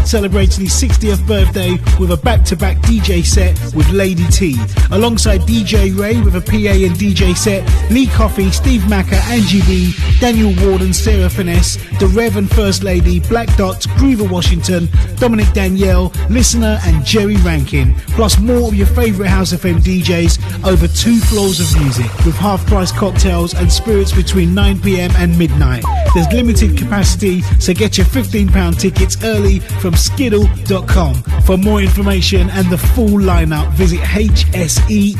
Celebrating 0.04 0.64
his 0.64 0.72
60th 0.72 1.26
birthday 1.26 1.72
with 1.98 2.12
a 2.12 2.16
back 2.16 2.44
to 2.44 2.56
back 2.56 2.76
DJ 2.78 3.24
set 3.24 3.58
with 3.74 3.88
Lady 3.90 4.26
T, 4.28 4.56
alongside 4.90 5.40
DJ 5.42 5.96
Ray 5.98 6.20
with 6.20 6.36
a 6.36 6.40
PA 6.40 6.74
and 6.86 6.96
DJ 6.96 7.36
set, 7.36 7.62
Lee 7.90 8.06
Coffey, 8.06 8.50
Steve 8.50 8.88
Macker, 8.88 9.20
Angie 9.26 9.62
B, 9.62 9.92
Daniel 10.20 10.54
Warden, 10.66 10.92
Sarah 10.92 11.28
Finesse, 11.28 11.76
The 11.98 12.06
Rev 12.06 12.36
and 12.36 12.50
First 12.50 12.82
Lady, 12.82 13.20
Black 13.20 13.54
Dot, 13.56 13.82
Groover 13.98 14.30
Washington, 14.30 14.88
Dominic 15.16 15.52
Danielle, 15.52 16.12
Listener, 16.30 16.78
and 16.84 17.04
Jerry 17.04 17.36
Rankin, 17.38 17.94
plus 18.08 18.38
more 18.38 18.68
of 18.68 18.74
your 18.74 18.86
favourite 18.88 19.28
House 19.28 19.52
FM 19.52 19.80
DJs 19.80 20.66
over 20.66 20.88
two 20.88 21.18
floors 21.18 21.60
of 21.60 21.80
music 21.80 22.12
with 22.24 22.34
half 22.34 22.64
price 22.66 22.92
cocktails 22.92 23.54
and 23.54 23.70
spirits 23.70 24.12
between 24.12 24.50
9pm 24.50 25.14
and 25.16 25.38
midnight. 25.38 25.84
There's 26.14 26.32
limited 26.32 26.76
capacity, 26.76 27.42
so 27.60 27.74
get 27.74 27.98
your 27.98 28.06
£15 28.06 28.80
tickets 28.80 29.22
early 29.22 29.60
from 29.80 29.94
skiddle.com. 29.94 31.14
For 31.44 31.56
more 31.56 31.80
information 31.80 32.50
and 32.50 32.68
the 32.70 32.78
full 32.78 33.20
lineup, 33.20 33.72
visit 33.72 34.00
hse.fm. 34.00 35.16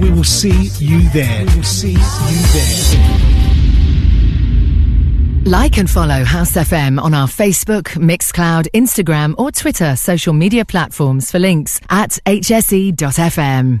We 0.00 0.10
will 0.10 0.24
see 0.24 0.70
you 0.84 1.08
there. 1.10 1.44
We 1.46 1.54
will 1.56 1.62
see 1.62 1.92
you 1.92 1.98
there. 2.52 3.26
Like 5.46 5.78
and 5.78 5.88
follow 5.88 6.24
House 6.24 6.54
FM 6.54 7.00
on 7.00 7.14
our 7.14 7.28
Facebook, 7.28 7.84
Mixcloud, 7.94 8.68
Instagram, 8.72 9.36
or 9.38 9.52
Twitter 9.52 9.94
social 9.94 10.32
media 10.32 10.64
platforms 10.64 11.30
for 11.30 11.38
links 11.38 11.80
at 11.88 12.18
hse.fm. 12.26 13.80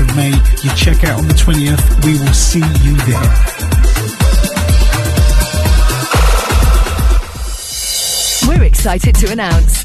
of 0.00 0.16
May. 0.16 0.30
You 0.62 0.70
check 0.74 1.04
out 1.04 1.18
on 1.18 1.28
the 1.28 1.34
20th. 1.34 2.04
We 2.04 2.18
will 2.18 2.32
see 2.32 2.60
you 2.82 2.96
there. 3.06 3.30
We're 8.48 8.64
excited 8.64 9.14
to 9.16 9.32
announce 9.32 9.84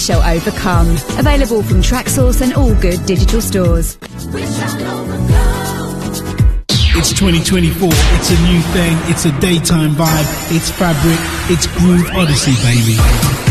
shall 0.01 0.23
overcome. 0.23 0.89
Available 1.19 1.61
from 1.63 1.81
Traxsource 1.81 2.41
and 2.41 2.53
all 2.53 2.73
good 2.81 3.05
digital 3.05 3.41
stores. 3.41 3.97
It's 6.93 7.13
2024. 7.13 7.89
It's 7.91 8.29
a 8.29 8.41
new 8.51 8.61
thing. 8.73 8.97
It's 9.11 9.25
a 9.25 9.39
daytime 9.39 9.91
vibe. 9.91 10.55
It's 10.55 10.69
fabric. 10.71 11.19
It's 11.49 11.67
Groove 11.77 12.09
Odyssey, 12.15 12.53
baby. 12.63 13.50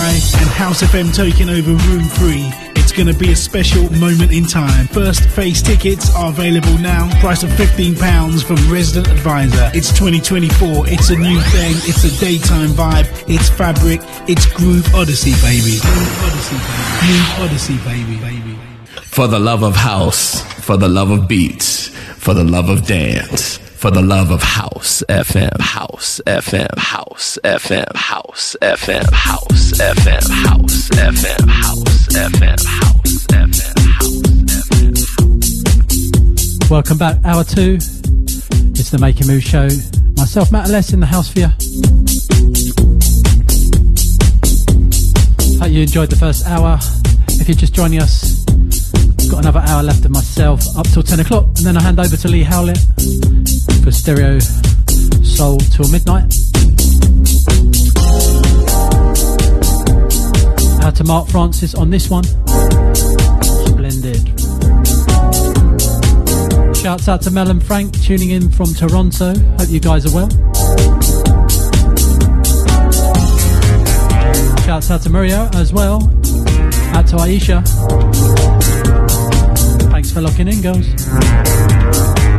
and 0.00 0.48
House 0.50 0.82
FM 0.82 1.14
taking 1.14 1.48
over 1.50 1.72
Room 1.72 2.04
3. 2.04 2.48
It's 2.76 2.92
going 2.92 3.06
to 3.06 3.14
be 3.14 3.32
a 3.32 3.36
special 3.36 3.90
moment 3.94 4.32
in 4.32 4.46
time. 4.46 4.86
First 4.88 5.28
phase 5.28 5.62
tickets 5.62 6.14
are 6.16 6.30
available 6.30 6.76
now. 6.78 7.10
Price 7.20 7.42
of 7.42 7.50
£15 7.50 8.44
from 8.44 8.56
Resident 8.72 9.08
Advisor. 9.08 9.70
It's 9.74 9.90
2024. 9.90 10.88
It's 10.88 11.10
a 11.10 11.16
new 11.16 11.40
thing. 11.52 11.74
It's 11.84 12.04
a 12.04 12.20
daytime 12.20 12.70
vibe. 12.70 13.06
It's 13.28 13.50
fabric. 13.50 14.00
It's 14.28 14.46
Groove 14.46 14.92
Odyssey, 14.94 15.32
baby. 15.42 15.78
Groove 15.80 16.24
Odyssey, 16.24 16.56
baby. 16.56 16.96
Groove 17.04 17.40
Odyssey, 17.40 17.76
baby. 17.84 18.16
baby. 18.20 18.58
For 19.02 19.26
the 19.26 19.38
love 19.38 19.62
of 19.62 19.76
house, 19.76 20.40
for 20.64 20.76
the 20.76 20.88
love 20.88 21.10
of 21.10 21.28
beats, 21.28 21.88
for 22.16 22.32
the 22.32 22.44
love 22.44 22.68
of 22.70 22.86
dance, 22.86 23.58
for 23.80 23.90
the 23.90 24.02
love 24.02 24.30
of 24.30 24.42
house 24.42 25.02
FM, 25.08 25.58
house 25.58 26.20
FM, 26.26 26.76
house 26.76 27.38
FM, 27.44 27.96
house 27.96 28.54
FM, 28.60 29.10
house 29.10 29.72
FM, 29.72 30.30
house 30.30 30.90
FM, 30.90 31.48
house 31.48 32.08
FM, 32.10 32.60
house 32.66 33.26
FM, 33.26 33.48
house 36.60 36.70
Welcome 36.70 36.98
back, 36.98 37.24
hour 37.24 37.42
two. 37.42 37.76
It's 38.76 38.90
the 38.90 38.98
Making 39.00 39.28
Move 39.28 39.42
show. 39.42 39.70
Myself, 40.14 40.52
Matt 40.52 40.68
Less, 40.68 40.92
in 40.92 41.00
the 41.00 41.06
house 41.06 41.32
for 41.32 41.38
you. 41.38 41.48
Hope 45.58 45.70
you 45.72 45.80
enjoyed 45.80 46.10
the 46.10 46.16
first 46.16 46.46
hour. 46.46 46.78
If 47.40 47.48
you're 47.48 47.56
just 47.56 47.72
joining 47.72 48.02
us, 48.02 48.39
got 49.30 49.40
another 49.40 49.60
hour 49.60 49.82
left 49.82 50.04
of 50.04 50.10
myself 50.10 50.60
up 50.76 50.88
till 50.88 51.02
10 51.02 51.20
o'clock, 51.20 51.44
and 51.44 51.58
then 51.58 51.76
I 51.76 51.82
hand 51.82 52.00
over 52.00 52.16
to 52.16 52.28
Lee 52.28 52.42
Howlett 52.42 52.78
for 53.84 53.92
stereo 53.92 54.40
soul 55.22 55.58
till 55.58 55.88
midnight. 55.88 56.34
Out 60.82 60.96
to 60.96 61.04
Mark 61.04 61.28
Francis 61.28 61.74
on 61.76 61.90
this 61.90 62.10
one. 62.10 62.24
Splendid. 63.66 64.26
Shouts 66.76 67.08
out 67.08 67.22
to 67.22 67.30
Mel 67.30 67.50
and 67.50 67.62
Frank 67.62 68.00
tuning 68.02 68.30
in 68.30 68.50
from 68.50 68.74
Toronto. 68.74 69.38
Hope 69.58 69.68
you 69.68 69.80
guys 69.80 70.06
are 70.06 70.14
well. 70.14 70.30
Shouts 74.64 74.90
out 74.90 75.02
to 75.02 75.10
Mario 75.10 75.48
as 75.54 75.72
well. 75.72 76.02
Out 76.94 77.06
to 77.08 77.16
Aisha. 77.16 78.79
Thanks 80.10 80.18
for 80.18 80.28
locking 80.28 80.48
in, 80.48 80.60
girls. 80.60 82.29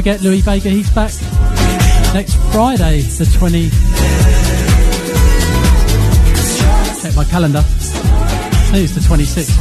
Forget 0.00 0.22
Louie 0.22 0.40
Vega, 0.40 0.70
he's 0.70 0.88
back 0.94 1.12
next 2.14 2.34
Friday, 2.52 3.02
the 3.02 3.26
20. 3.38 3.68
Check 7.02 7.14
my 7.14 7.24
calendar. 7.24 7.58
I 7.58 8.70
think 8.72 8.84
it's 8.84 8.94
the 8.94 9.00
26th. 9.00 9.60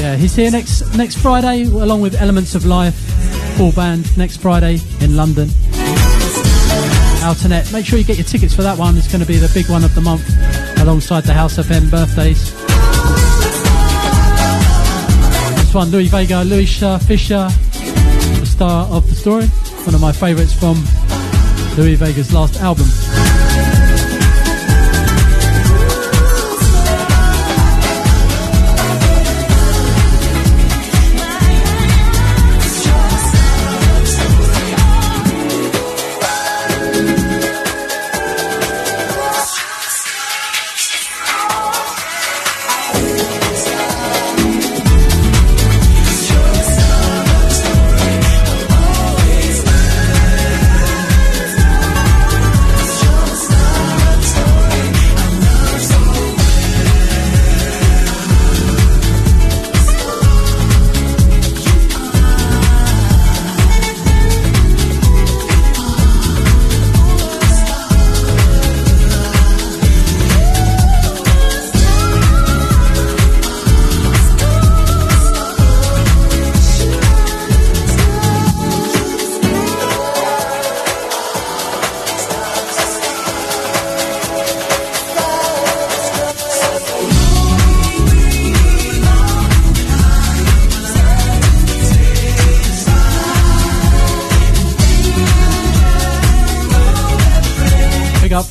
Yeah, 0.00 0.16
he's 0.16 0.34
here 0.34 0.50
next 0.50 0.96
next 0.96 1.18
Friday 1.18 1.64
along 1.64 2.00
with 2.00 2.14
Elements 2.14 2.54
of 2.54 2.64
Life, 2.64 2.94
full 3.58 3.72
band 3.72 4.16
next 4.16 4.38
Friday 4.38 4.78
in 5.02 5.14
London. 5.14 5.48
Outernet. 7.20 7.70
Make 7.70 7.84
sure 7.84 7.98
you 7.98 8.04
get 8.06 8.16
your 8.16 8.24
tickets 8.24 8.54
for 8.54 8.62
that 8.62 8.78
one. 8.78 8.96
It's 8.96 9.08
going 9.08 9.20
to 9.20 9.28
be 9.28 9.36
the 9.36 9.50
big 9.52 9.68
one 9.68 9.84
of 9.84 9.94
the 9.94 10.00
month 10.00 10.26
alongside 10.80 11.24
the 11.24 11.34
House 11.34 11.58
FM 11.58 11.90
birthdays. 11.90 12.61
One, 15.74 15.90
Louie 15.90 16.08
Vega, 16.08 16.44
Louis 16.44 16.82
uh, 16.82 16.98
Fisher, 16.98 17.48
the 17.48 18.46
star 18.46 18.86
of 18.88 19.08
the 19.08 19.14
story. 19.14 19.46
One 19.86 19.94
of 19.94 20.00
my 20.02 20.12
favourites 20.12 20.52
from 20.52 20.76
Louie 21.78 21.94
Vega's 21.94 22.32
last 22.32 22.60
album. 22.60 22.86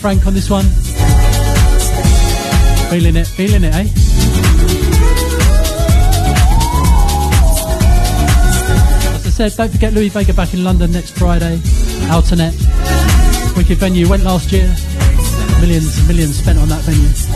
Frank 0.02 0.26
on 0.26 0.34
this 0.34 0.50
one. 0.50 0.66
Feeling 2.90 3.16
it, 3.16 3.28
feeling 3.28 3.64
it, 3.64 3.72
eh? 3.72 3.86
As 9.14 9.28
I 9.28 9.30
said, 9.30 9.56
don't 9.56 9.72
forget 9.72 9.94
Louie 9.94 10.10
Vega 10.10 10.34
back 10.34 10.56
in 10.56 10.64
London 10.64 10.92
next 10.92 11.12
Friday. 11.12 11.58
Outernet. 12.10 12.58
Wicked 13.56 13.78
venue. 13.78 14.10
Went 14.10 14.24
last 14.24 14.52
year. 14.52 14.76
Millions 15.62 16.08
millions 16.08 16.40
spent 16.40 16.58
on 16.58 16.68
that 16.70 16.82
venue. 16.82 17.31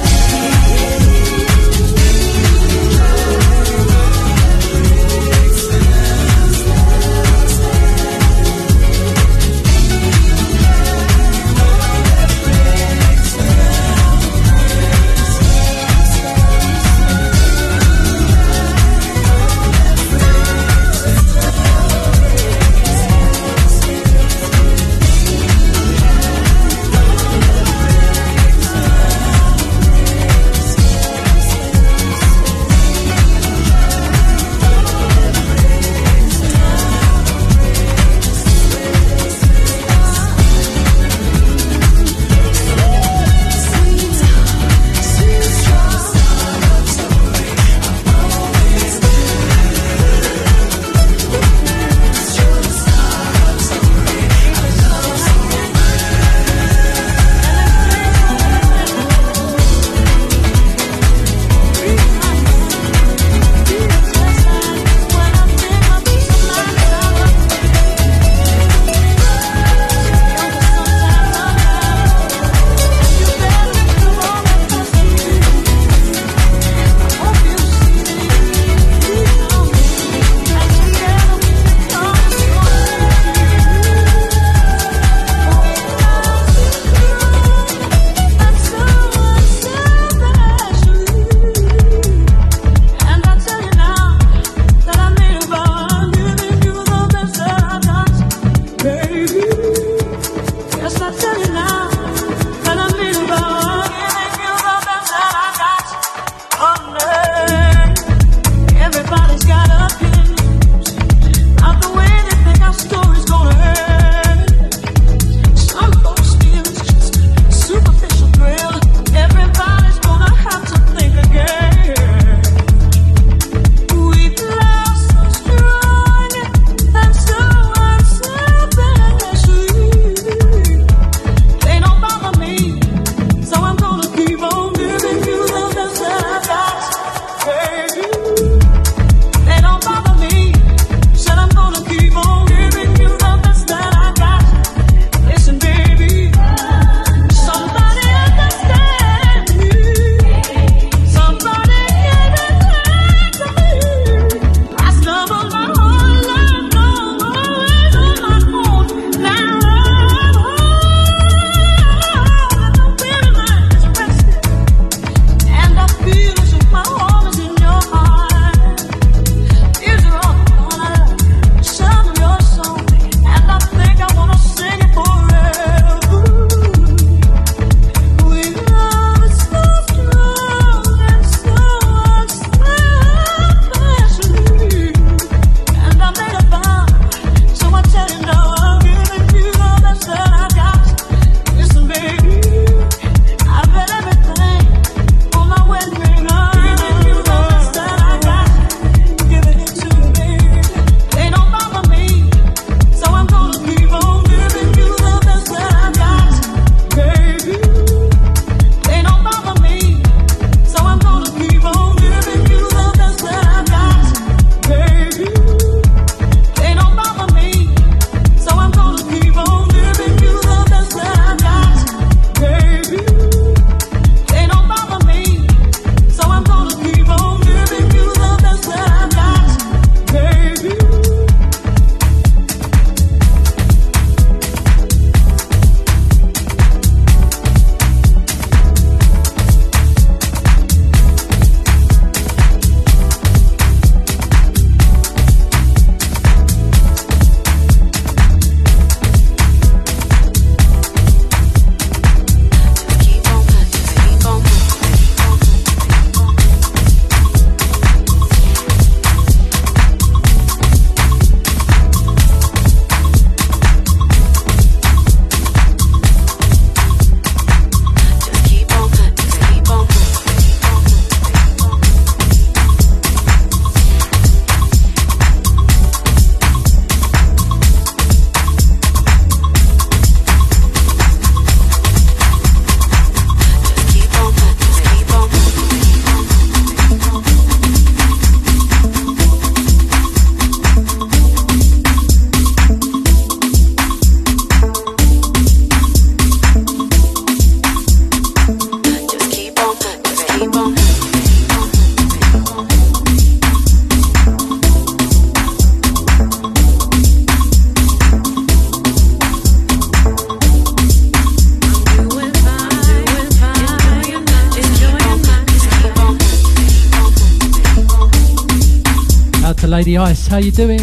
Lady 319.85 319.97
Ice. 319.99 320.25
How 320.25 320.37
you 320.37 320.49
doing? 320.49 320.79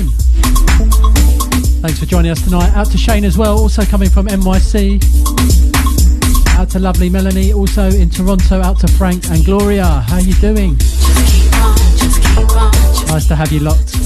Thanks 1.83 1.99
for 1.99 2.07
joining 2.07 2.31
us 2.31 2.41
tonight. 2.41 2.73
Out 2.77 2.87
to 2.93 2.97
Shane 2.97 3.25
as 3.25 3.37
well, 3.37 3.59
also 3.59 3.83
coming 3.83 4.09
from 4.09 4.29
NYC. 4.29 5.03
Out 6.57 6.71
to 6.71 6.79
lovely 6.79 7.11
Melanie, 7.11 7.53
also 7.53 7.89
in 7.89 8.11
Toronto. 8.11 8.61
Out 8.61 8.79
to 8.79 8.87
Frank 8.87 9.29
and 9.31 9.45
Gloria. 9.45 10.05
How 10.07 10.19
you 10.19 10.35
doing? 10.35 10.77
Nice 13.09 13.27
to 13.27 13.35
have 13.35 13.51
you 13.51 13.59
locked. 13.59 13.97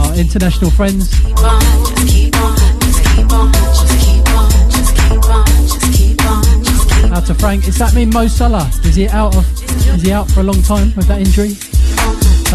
Our 0.00 0.14
international 0.16 0.70
friends. 0.70 1.10
Out 7.10 7.24
to 7.24 7.34
Frank. 7.34 7.66
Is 7.66 7.78
that 7.78 7.94
mean 7.94 8.10
Mo 8.10 8.26
Salah? 8.26 8.70
Is 8.84 8.96
he 8.96 9.08
out 9.08 9.34
of? 9.34 9.50
Is 9.94 10.02
he 10.02 10.12
out 10.12 10.30
for 10.30 10.40
a 10.40 10.44
long 10.44 10.60
time 10.60 10.92
with 10.94 11.06
that 11.06 11.20
injury? 11.20 11.56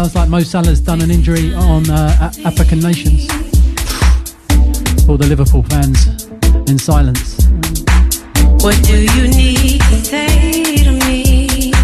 Sounds 0.00 0.14
like 0.14 0.30
Mo 0.30 0.40
Salah's 0.40 0.80
done 0.80 1.02
an 1.02 1.10
injury 1.10 1.52
on 1.52 1.90
uh, 1.90 2.32
African 2.46 2.80
nations. 2.80 3.28
All 5.06 5.18
the 5.18 5.26
Liverpool 5.28 5.62
fans 5.64 6.24
in 6.70 6.78
silence. 6.78 7.36
What 8.64 8.82
do 8.82 8.98
you 8.98 9.28
need 9.28 9.82
to 9.82 9.96
say 10.02 10.84
to 10.84 10.92
me? 10.92 11.79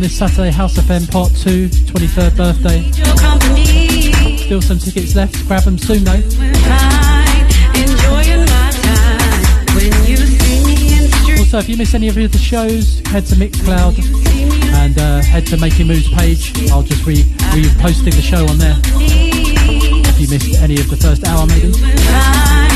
this 0.00 0.18
Saturday, 0.18 0.50
House 0.50 0.76
FM 0.76 1.10
Part 1.10 1.34
2, 1.34 1.68
23rd 1.68 2.36
birthday. 2.36 2.82
Still 4.36 4.60
some 4.60 4.78
tickets 4.78 5.14
left, 5.14 5.46
grab 5.46 5.62
them 5.62 5.78
soon 5.78 6.04
though. 6.04 6.22
Also, 11.38 11.58
if 11.58 11.68
you 11.68 11.76
miss 11.76 11.94
any 11.94 12.08
of 12.08 12.14
the 12.14 12.38
shows, 12.38 13.00
head 13.06 13.24
to 13.26 13.34
Mixcloud 13.36 13.98
and 14.74 14.98
uh, 14.98 15.22
head 15.22 15.46
to 15.46 15.56
Making 15.56 15.88
Moves 15.88 16.12
page. 16.12 16.52
I'll 16.70 16.82
just 16.82 17.06
be 17.06 17.14
re- 17.14 17.62
reposting 17.62 18.14
the 18.14 18.22
show 18.22 18.46
on 18.46 18.58
there. 18.58 18.76
If 18.84 20.20
you 20.20 20.28
missed 20.28 20.60
any 20.60 20.74
of 20.74 20.90
the 20.90 20.96
first 20.96 21.26
hour, 21.26 21.46
maybe. 21.46 22.67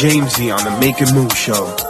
Jamesy 0.00 0.50
on 0.50 0.64
the 0.64 0.80
Make 0.80 1.02
It 1.02 1.12
Move 1.12 1.30
show. 1.36 1.89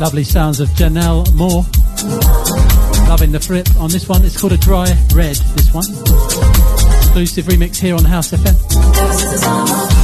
Lovely 0.00 0.22
sounds 0.22 0.60
of 0.60 0.68
Janelle 0.70 1.34
Moore. 1.34 1.64
Loving 3.08 3.32
the 3.32 3.40
flip 3.40 3.66
on 3.80 3.90
this 3.90 4.08
one. 4.08 4.24
It's 4.24 4.40
called 4.40 4.52
a 4.52 4.56
dry 4.56 4.86
red, 5.12 5.34
this 5.34 5.74
one. 5.74 5.86
Exclusive 6.98 7.46
remix 7.46 7.76
here 7.78 7.96
on 7.96 8.04
House 8.04 8.30
FM. 8.30 9.97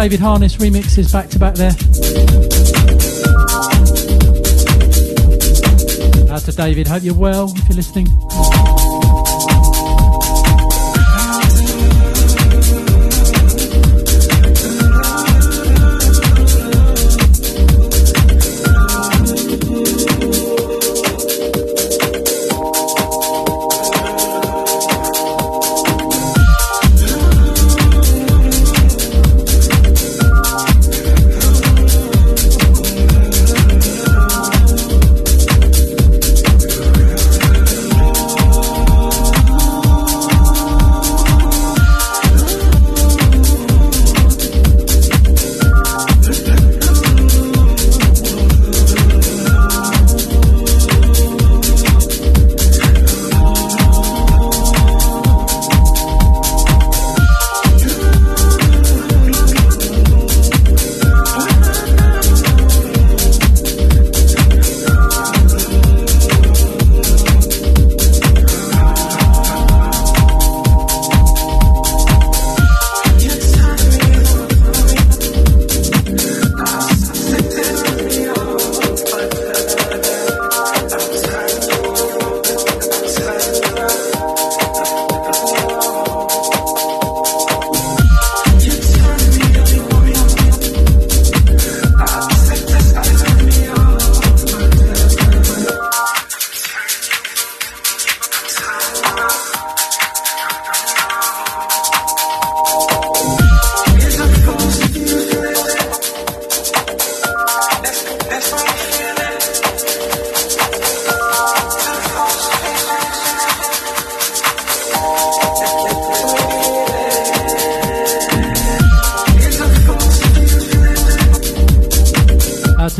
David 0.00 0.20
Harness 0.20 0.56
remixes 0.58 1.12
back 1.12 1.28
to 1.30 1.40
back 1.40 1.56
there. 1.56 1.72
Out 6.32 6.42
to 6.42 6.52
David. 6.52 6.86
Hope 6.86 7.02
you're 7.02 7.16
well 7.16 7.52
if 7.56 7.68
you're 7.68 7.74
listening. 7.74 8.06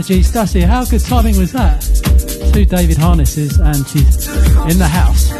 G 0.09 0.21
Stassi. 0.21 0.65
How 0.65 0.87
good 0.87 1.05
timing 1.05 1.37
was 1.37 1.53
that? 1.53 1.83
Two 2.55 2.65
David 2.65 2.97
Harnesses 2.97 3.59
and 3.59 3.87
she's 3.87 4.27
in 4.73 4.79
the 4.79 4.89
house. 4.89 5.31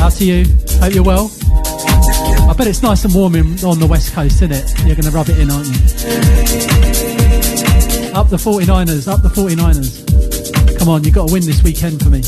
Out 0.00 0.12
to 0.12 0.24
you. 0.24 0.44
Hope 0.78 0.94
you're 0.94 1.02
well. 1.02 1.32
I 2.48 2.54
bet 2.56 2.68
it's 2.68 2.80
nice 2.80 3.04
and 3.04 3.12
warm 3.12 3.34
in, 3.34 3.58
on 3.64 3.80
the 3.80 3.88
west 3.90 4.12
coast, 4.14 4.40
isn't 4.40 4.52
it? 4.52 4.70
You're 4.86 4.94
going 4.94 5.02
to 5.02 5.10
rub 5.10 5.28
it 5.30 5.38
in, 5.40 5.50
aren't 5.50 5.66
you? 5.66 5.72
Up 8.14 8.28
the 8.28 8.36
49ers, 8.36 9.08
up 9.08 9.22
the 9.22 9.30
49ers. 9.30 10.78
Come 10.78 10.88
on, 10.90 11.02
you've 11.02 11.12
got 11.12 11.26
to 11.26 11.32
win 11.32 11.44
this 11.44 11.64
weekend 11.64 12.00
for 12.00 12.10
me. 12.10 12.22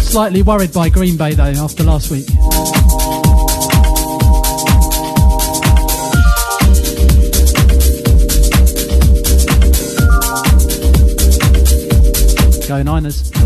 Slightly 0.00 0.40
worried 0.40 0.72
by 0.72 0.88
Green 0.88 1.18
Bay 1.18 1.34
though 1.34 1.52
after 1.62 1.84
last 1.84 2.10
week. 2.10 2.24
49ers. 12.84 13.39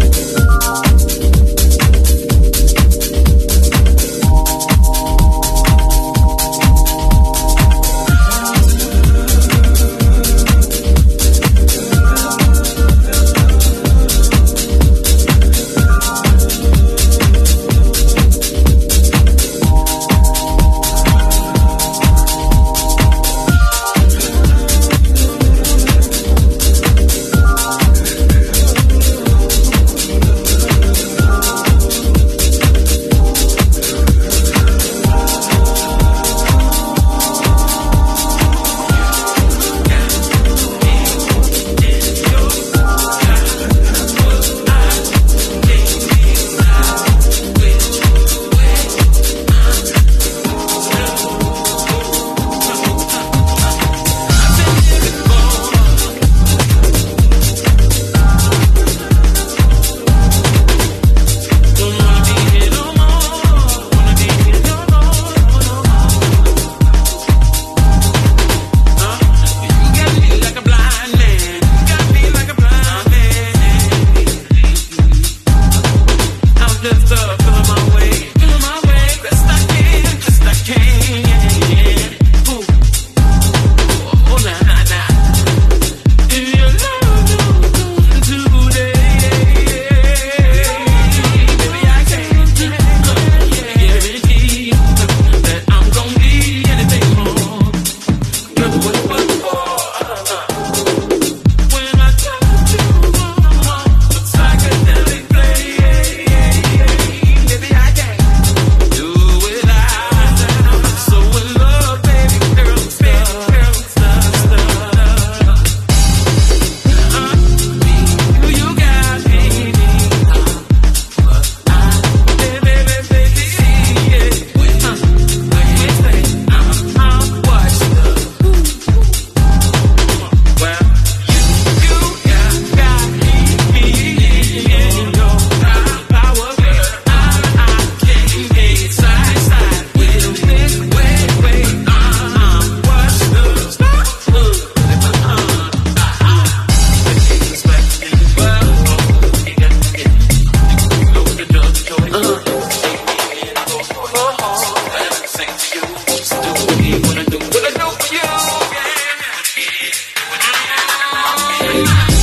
Bye. 161.82 162.13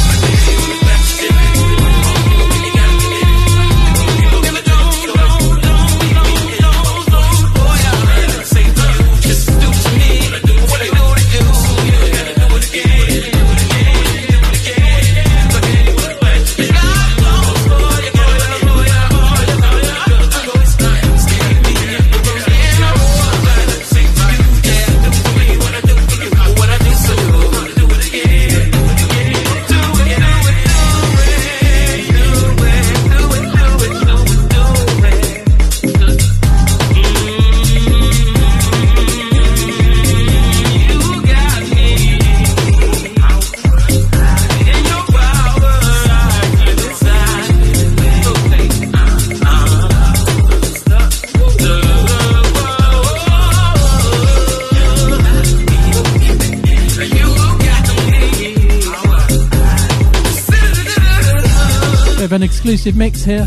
Exclusive 62.71 62.95
mix 62.95 63.25
here. 63.25 63.45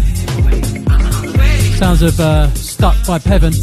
Sounds 1.79 2.03
of 2.03 2.21
uh, 2.21 2.53
Stuck 2.53 2.95
by 3.07 3.19
Peven. 3.19 3.55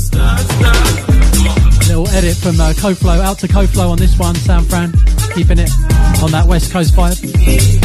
Little 1.88 2.08
edit 2.08 2.36
from 2.38 2.60
uh, 2.60 2.74
CoFlow, 2.74 3.20
out 3.20 3.38
to 3.38 3.48
CoFlow 3.48 3.92
on 3.92 4.00
this 4.00 4.18
one, 4.18 4.34
San 4.34 4.64
Fran, 4.64 4.92
keeping 5.36 5.60
it 5.60 5.70
on 6.24 6.32
that 6.32 6.46
West 6.48 6.72
Coast 6.72 6.96
vibe. 6.96 7.81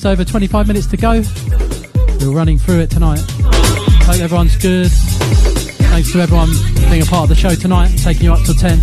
Just 0.00 0.06
over 0.06 0.24
25 0.24 0.66
minutes 0.66 0.86
to 0.86 0.96
go. 0.96 1.22
We're 2.20 2.34
running 2.34 2.56
through 2.56 2.80
it 2.80 2.90
tonight. 2.90 3.20
Hope 4.06 4.18
everyone's 4.18 4.56
good. 4.56 4.90
Thanks 4.90 6.10
to 6.12 6.20
everyone 6.20 6.48
being 6.88 7.02
a 7.02 7.04
part 7.04 7.24
of 7.24 7.28
the 7.28 7.34
show 7.34 7.54
tonight, 7.54 7.94
taking 7.98 8.22
you 8.22 8.32
up 8.32 8.42
till 8.46 8.54
10. 8.54 8.78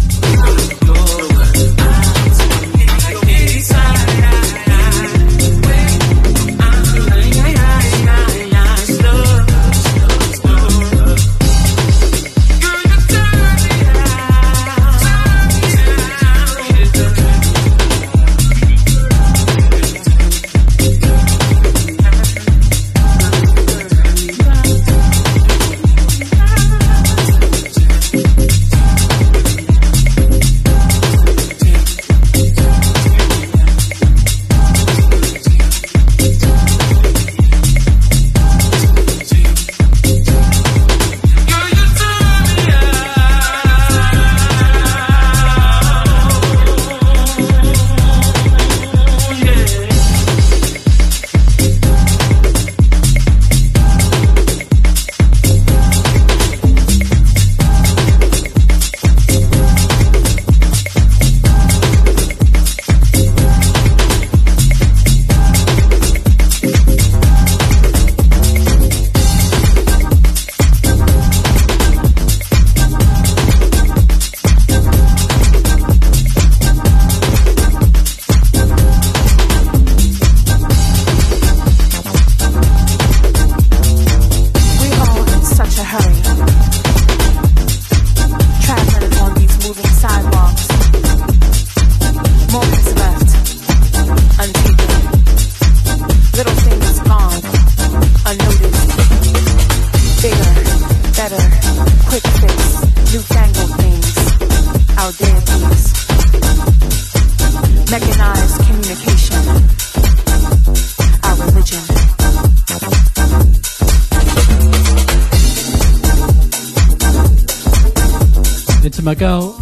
my 119.08 119.16
girl, 119.16 119.56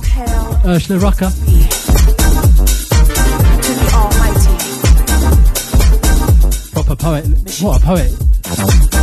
Ursula 0.66 0.98
Rucker. 0.98 1.30
Proper 6.74 6.96
poet. 6.96 7.26
What 7.62 7.80
a 7.80 7.86
poet. 7.86 8.95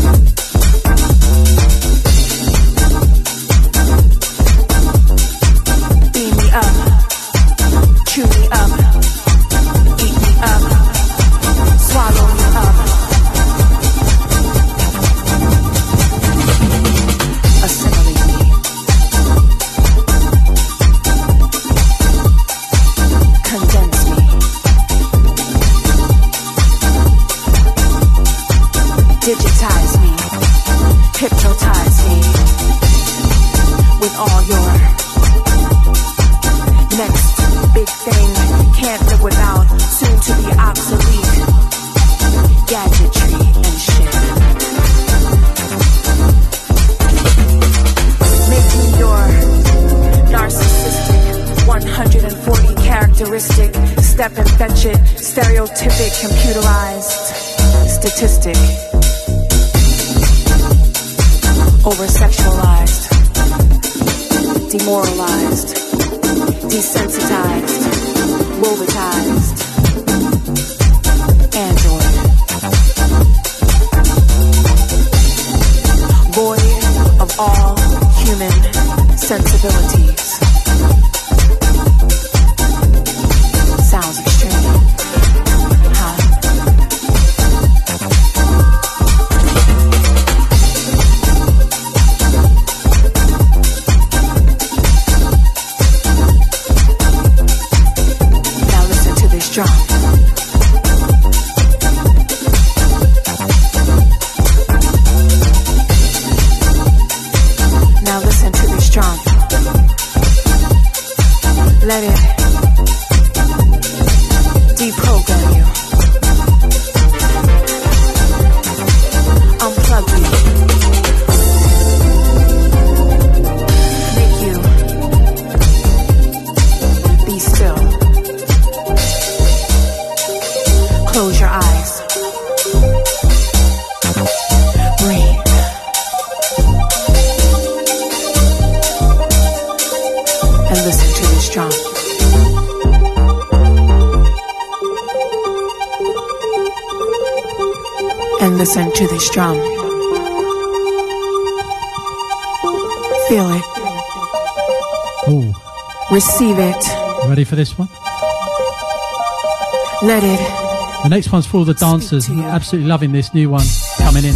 one's 161.32 161.46
for 161.46 161.58
all 161.58 161.64
the 161.64 161.74
dancers. 161.74 162.28
Absolutely 162.28 162.88
loving 162.88 163.12
this 163.12 163.32
new 163.32 163.48
one 163.50 163.66
coming 163.98 164.24
in. 164.24 164.34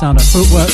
Sound 0.00 0.18
of 0.18 0.24
footwork. 0.24 0.70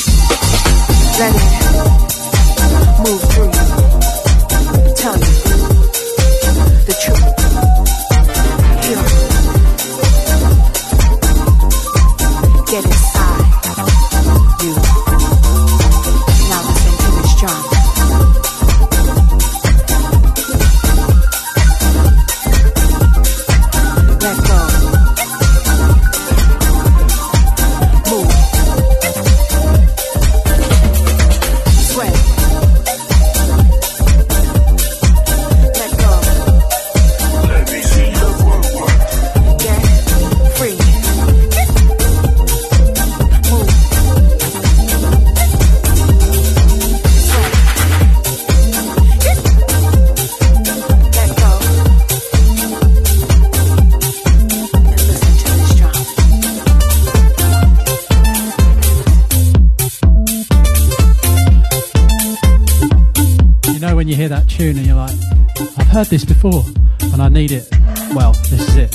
had 66.09 66.11
this 66.11 66.25
before, 66.25 66.65
and 67.13 67.21
I 67.21 67.29
need 67.29 67.51
it. 67.53 67.69
Well, 68.15 68.33
this 68.33 68.69
is 68.69 68.77
it. 68.77 68.93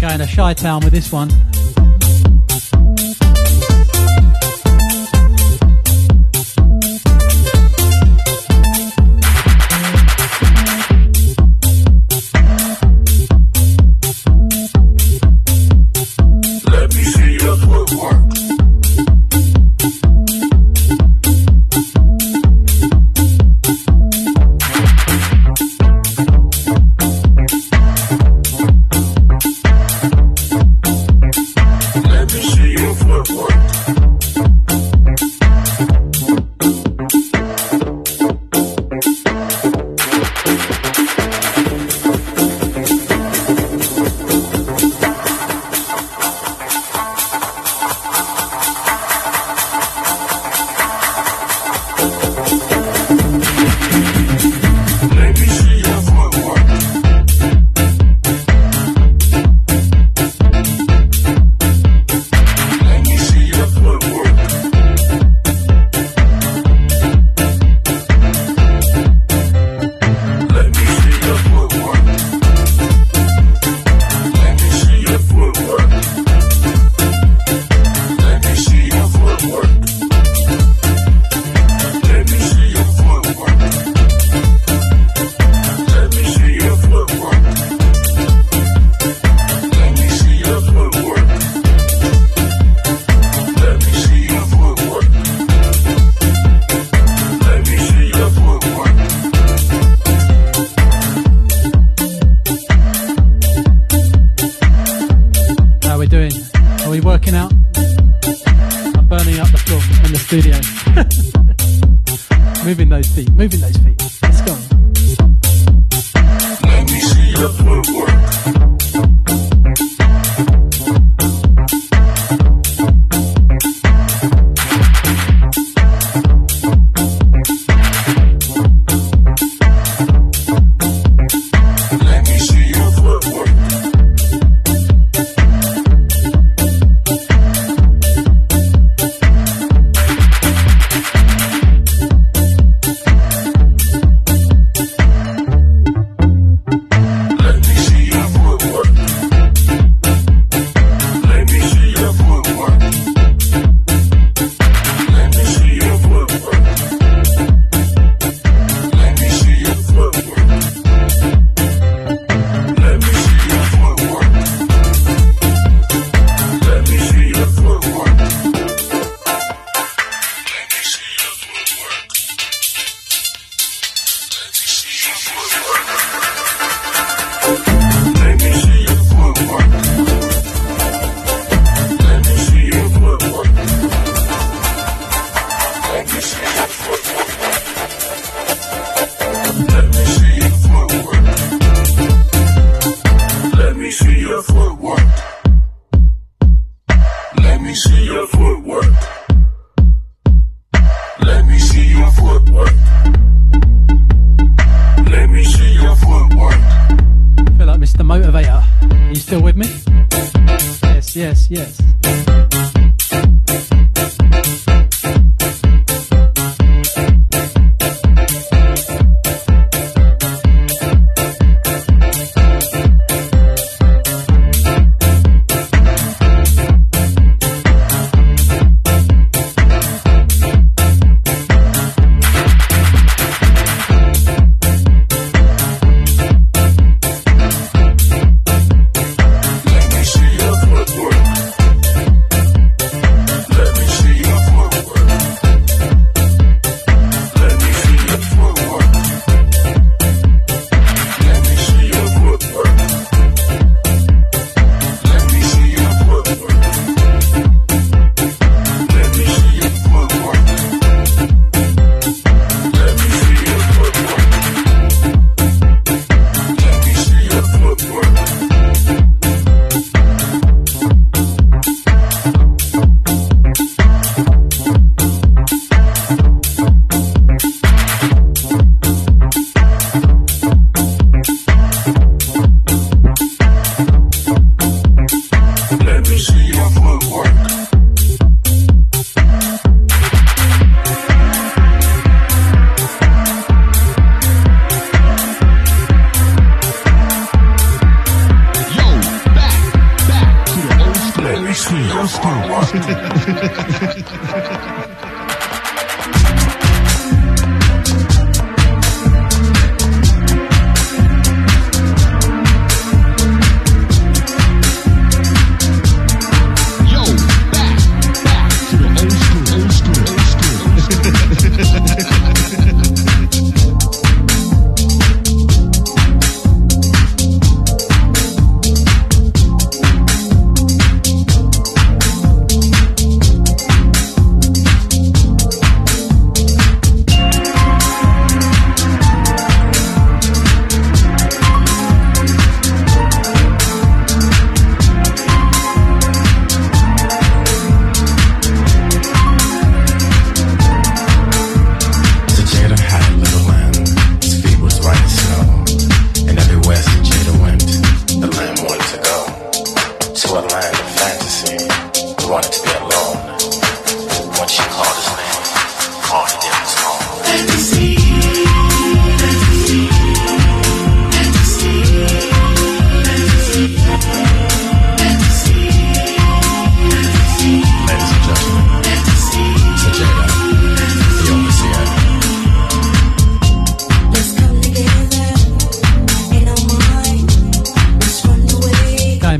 Going 0.00 0.18
to 0.18 0.26
Chi 0.26 0.54
Town 0.54 0.84
with 0.84 0.92
this 0.92 1.10
one. 1.10 1.30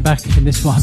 back 0.07 0.25
in 0.37 0.45
this 0.45 0.65
one. 0.65 0.81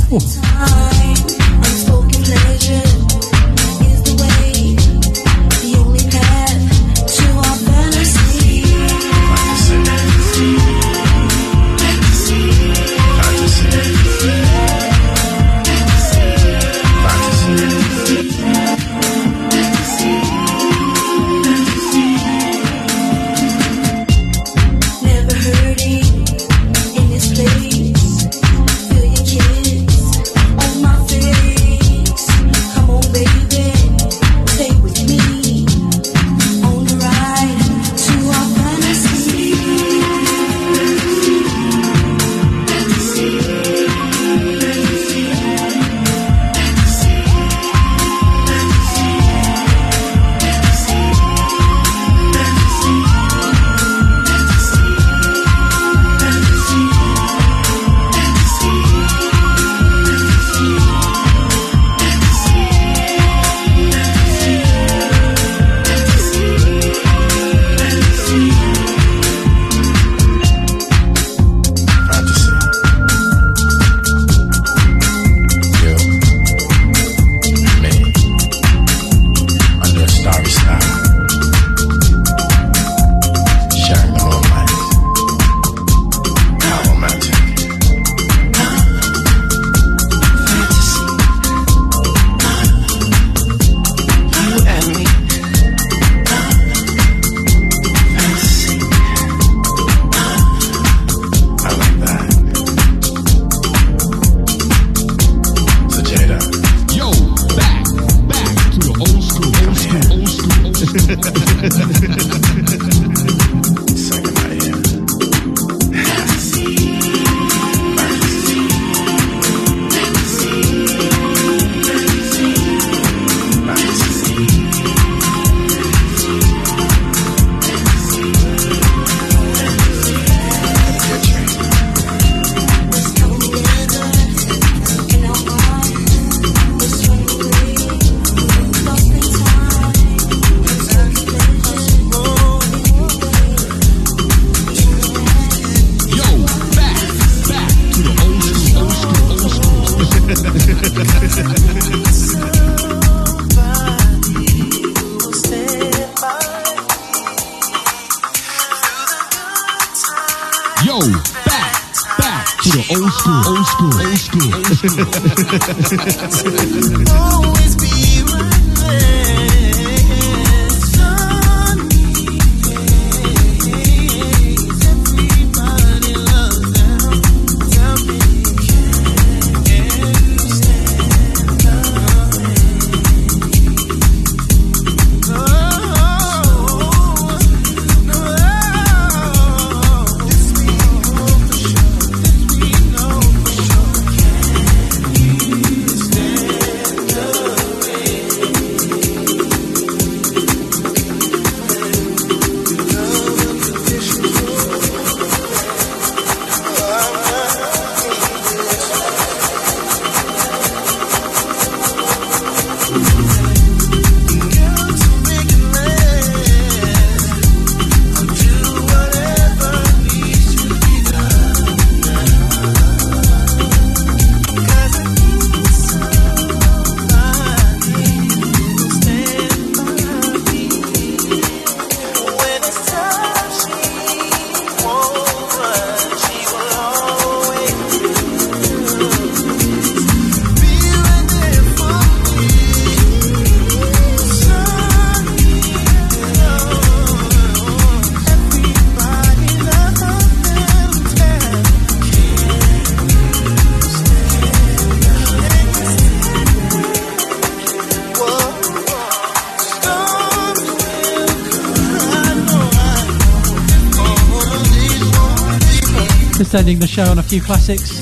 just 266.54 266.62
ending 266.62 266.80
the 266.80 266.88
show 266.88 267.06
on 267.06 267.18
a 267.18 267.24
few 267.24 267.42
classics. 267.42 268.00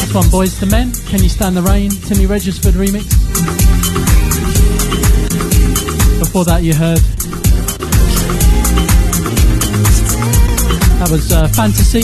This 0.00 0.14
one, 0.14 0.24
Boyz 0.26 0.62
II 0.62 0.70
Men, 0.70 0.92
Can 1.08 1.22
You 1.22 1.28
Stand 1.28 1.56
the 1.56 1.62
Rain, 1.62 1.90
Timmy 1.90 2.24
Regisford 2.24 2.72
remix. 2.72 3.04
Before 6.18 6.44
that, 6.46 6.62
you 6.62 6.74
heard. 6.74 7.00
That 11.00 11.10
was 11.10 11.30
uh, 11.32 11.48
Fantasy 11.48 12.02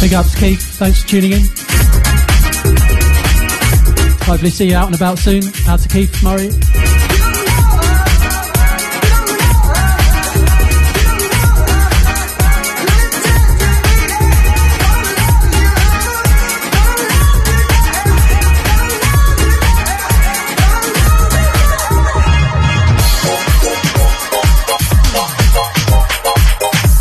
Big 0.00 0.14
ups, 0.14 0.38
Keith. 0.38 0.62
Thanks 0.78 1.02
for 1.02 1.08
tuning 1.08 1.32
in. 1.32 1.40
Hopefully, 4.22 4.50
see 4.50 4.68
you 4.68 4.76
out 4.76 4.86
and 4.86 4.94
about 4.94 5.18
soon. 5.18 5.42
Out 5.66 5.80
to 5.80 5.88
Keith 5.88 6.22
Murray. 6.22 6.50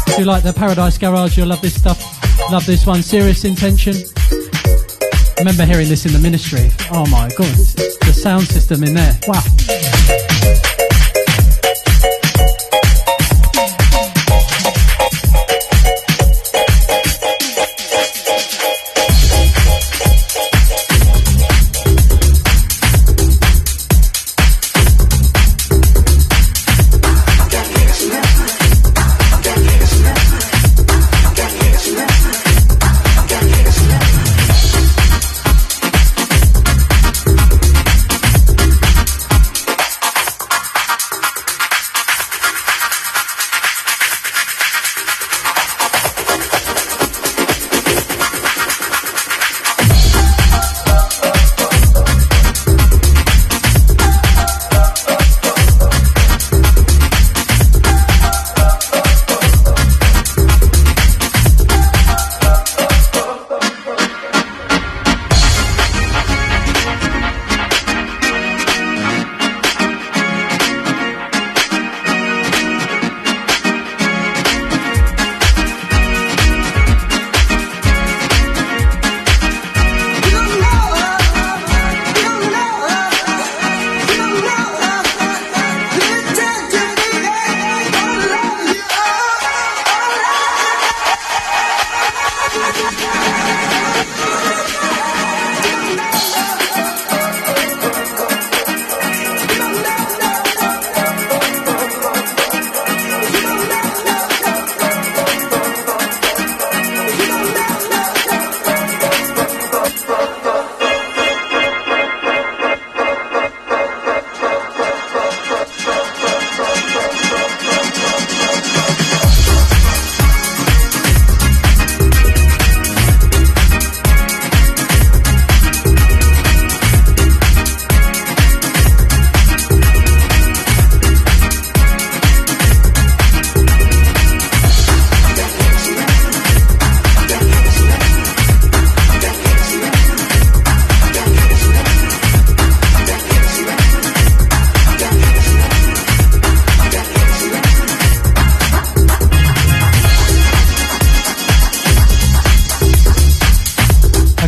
If 0.07 0.17
you 0.17 0.25
like 0.25 0.41
the 0.41 0.51
Paradise 0.51 0.97
Garage, 0.97 1.37
you'll 1.37 1.47
love 1.47 1.61
this 1.61 1.75
stuff. 1.75 2.16
Love 2.49 2.65
this 2.65 2.85
one. 2.85 3.03
Serious 3.03 3.43
Intention. 3.43 3.93
remember 5.37 5.65
hearing 5.65 5.89
this 5.89 6.05
in 6.05 6.13
the 6.13 6.19
ministry. 6.19 6.71
Oh 6.91 7.05
my 7.07 7.29
god, 7.37 7.55
the 8.05 8.13
sound 8.13 8.47
system 8.47 8.83
in 8.83 8.93
there. 8.93 9.19
Wow. 9.27 9.76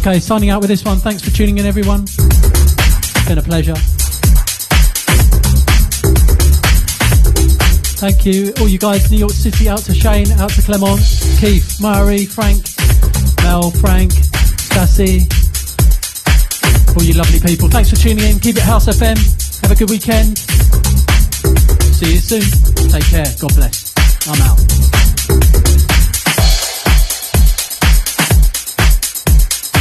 Okay, 0.09 0.19
signing 0.19 0.49
out 0.49 0.59
with 0.59 0.69
this 0.71 0.83
one. 0.83 0.97
Thanks 0.97 1.21
for 1.21 1.29
tuning 1.29 1.59
in, 1.59 1.67
everyone. 1.67 2.01
It's 2.01 3.27
been 3.27 3.37
a 3.37 3.43
pleasure. 3.43 3.75
Thank 8.01 8.25
you, 8.25 8.51
all 8.59 8.67
you 8.67 8.79
guys, 8.79 9.11
New 9.11 9.19
York 9.19 9.33
City, 9.33 9.69
out 9.69 9.81
to 9.81 9.93
Shane, 9.93 10.31
out 10.31 10.49
to 10.49 10.63
Clement, 10.63 10.99
Keith, 11.39 11.79
Murray, 11.79 12.25
Frank, 12.25 12.65
Mel, 13.43 13.69
Frank, 13.69 14.13
Sassy, 14.73 15.27
all 16.97 17.03
you 17.03 17.13
lovely 17.13 17.39
people. 17.39 17.69
Thanks 17.69 17.91
for 17.91 17.95
tuning 17.95 18.23
in. 18.23 18.39
Keep 18.39 18.57
it 18.57 18.63
House 18.63 18.87
FM. 18.87 19.15
Have 19.61 19.69
a 19.69 19.75
good 19.75 19.91
weekend. 19.91 20.39
See 21.93 22.13
you 22.13 22.17
soon. 22.17 22.41
Take 22.89 23.05
care. 23.05 23.27
God 23.39 23.53
bless. 23.53 23.93
I'm 24.27 24.41
out. 24.41 24.88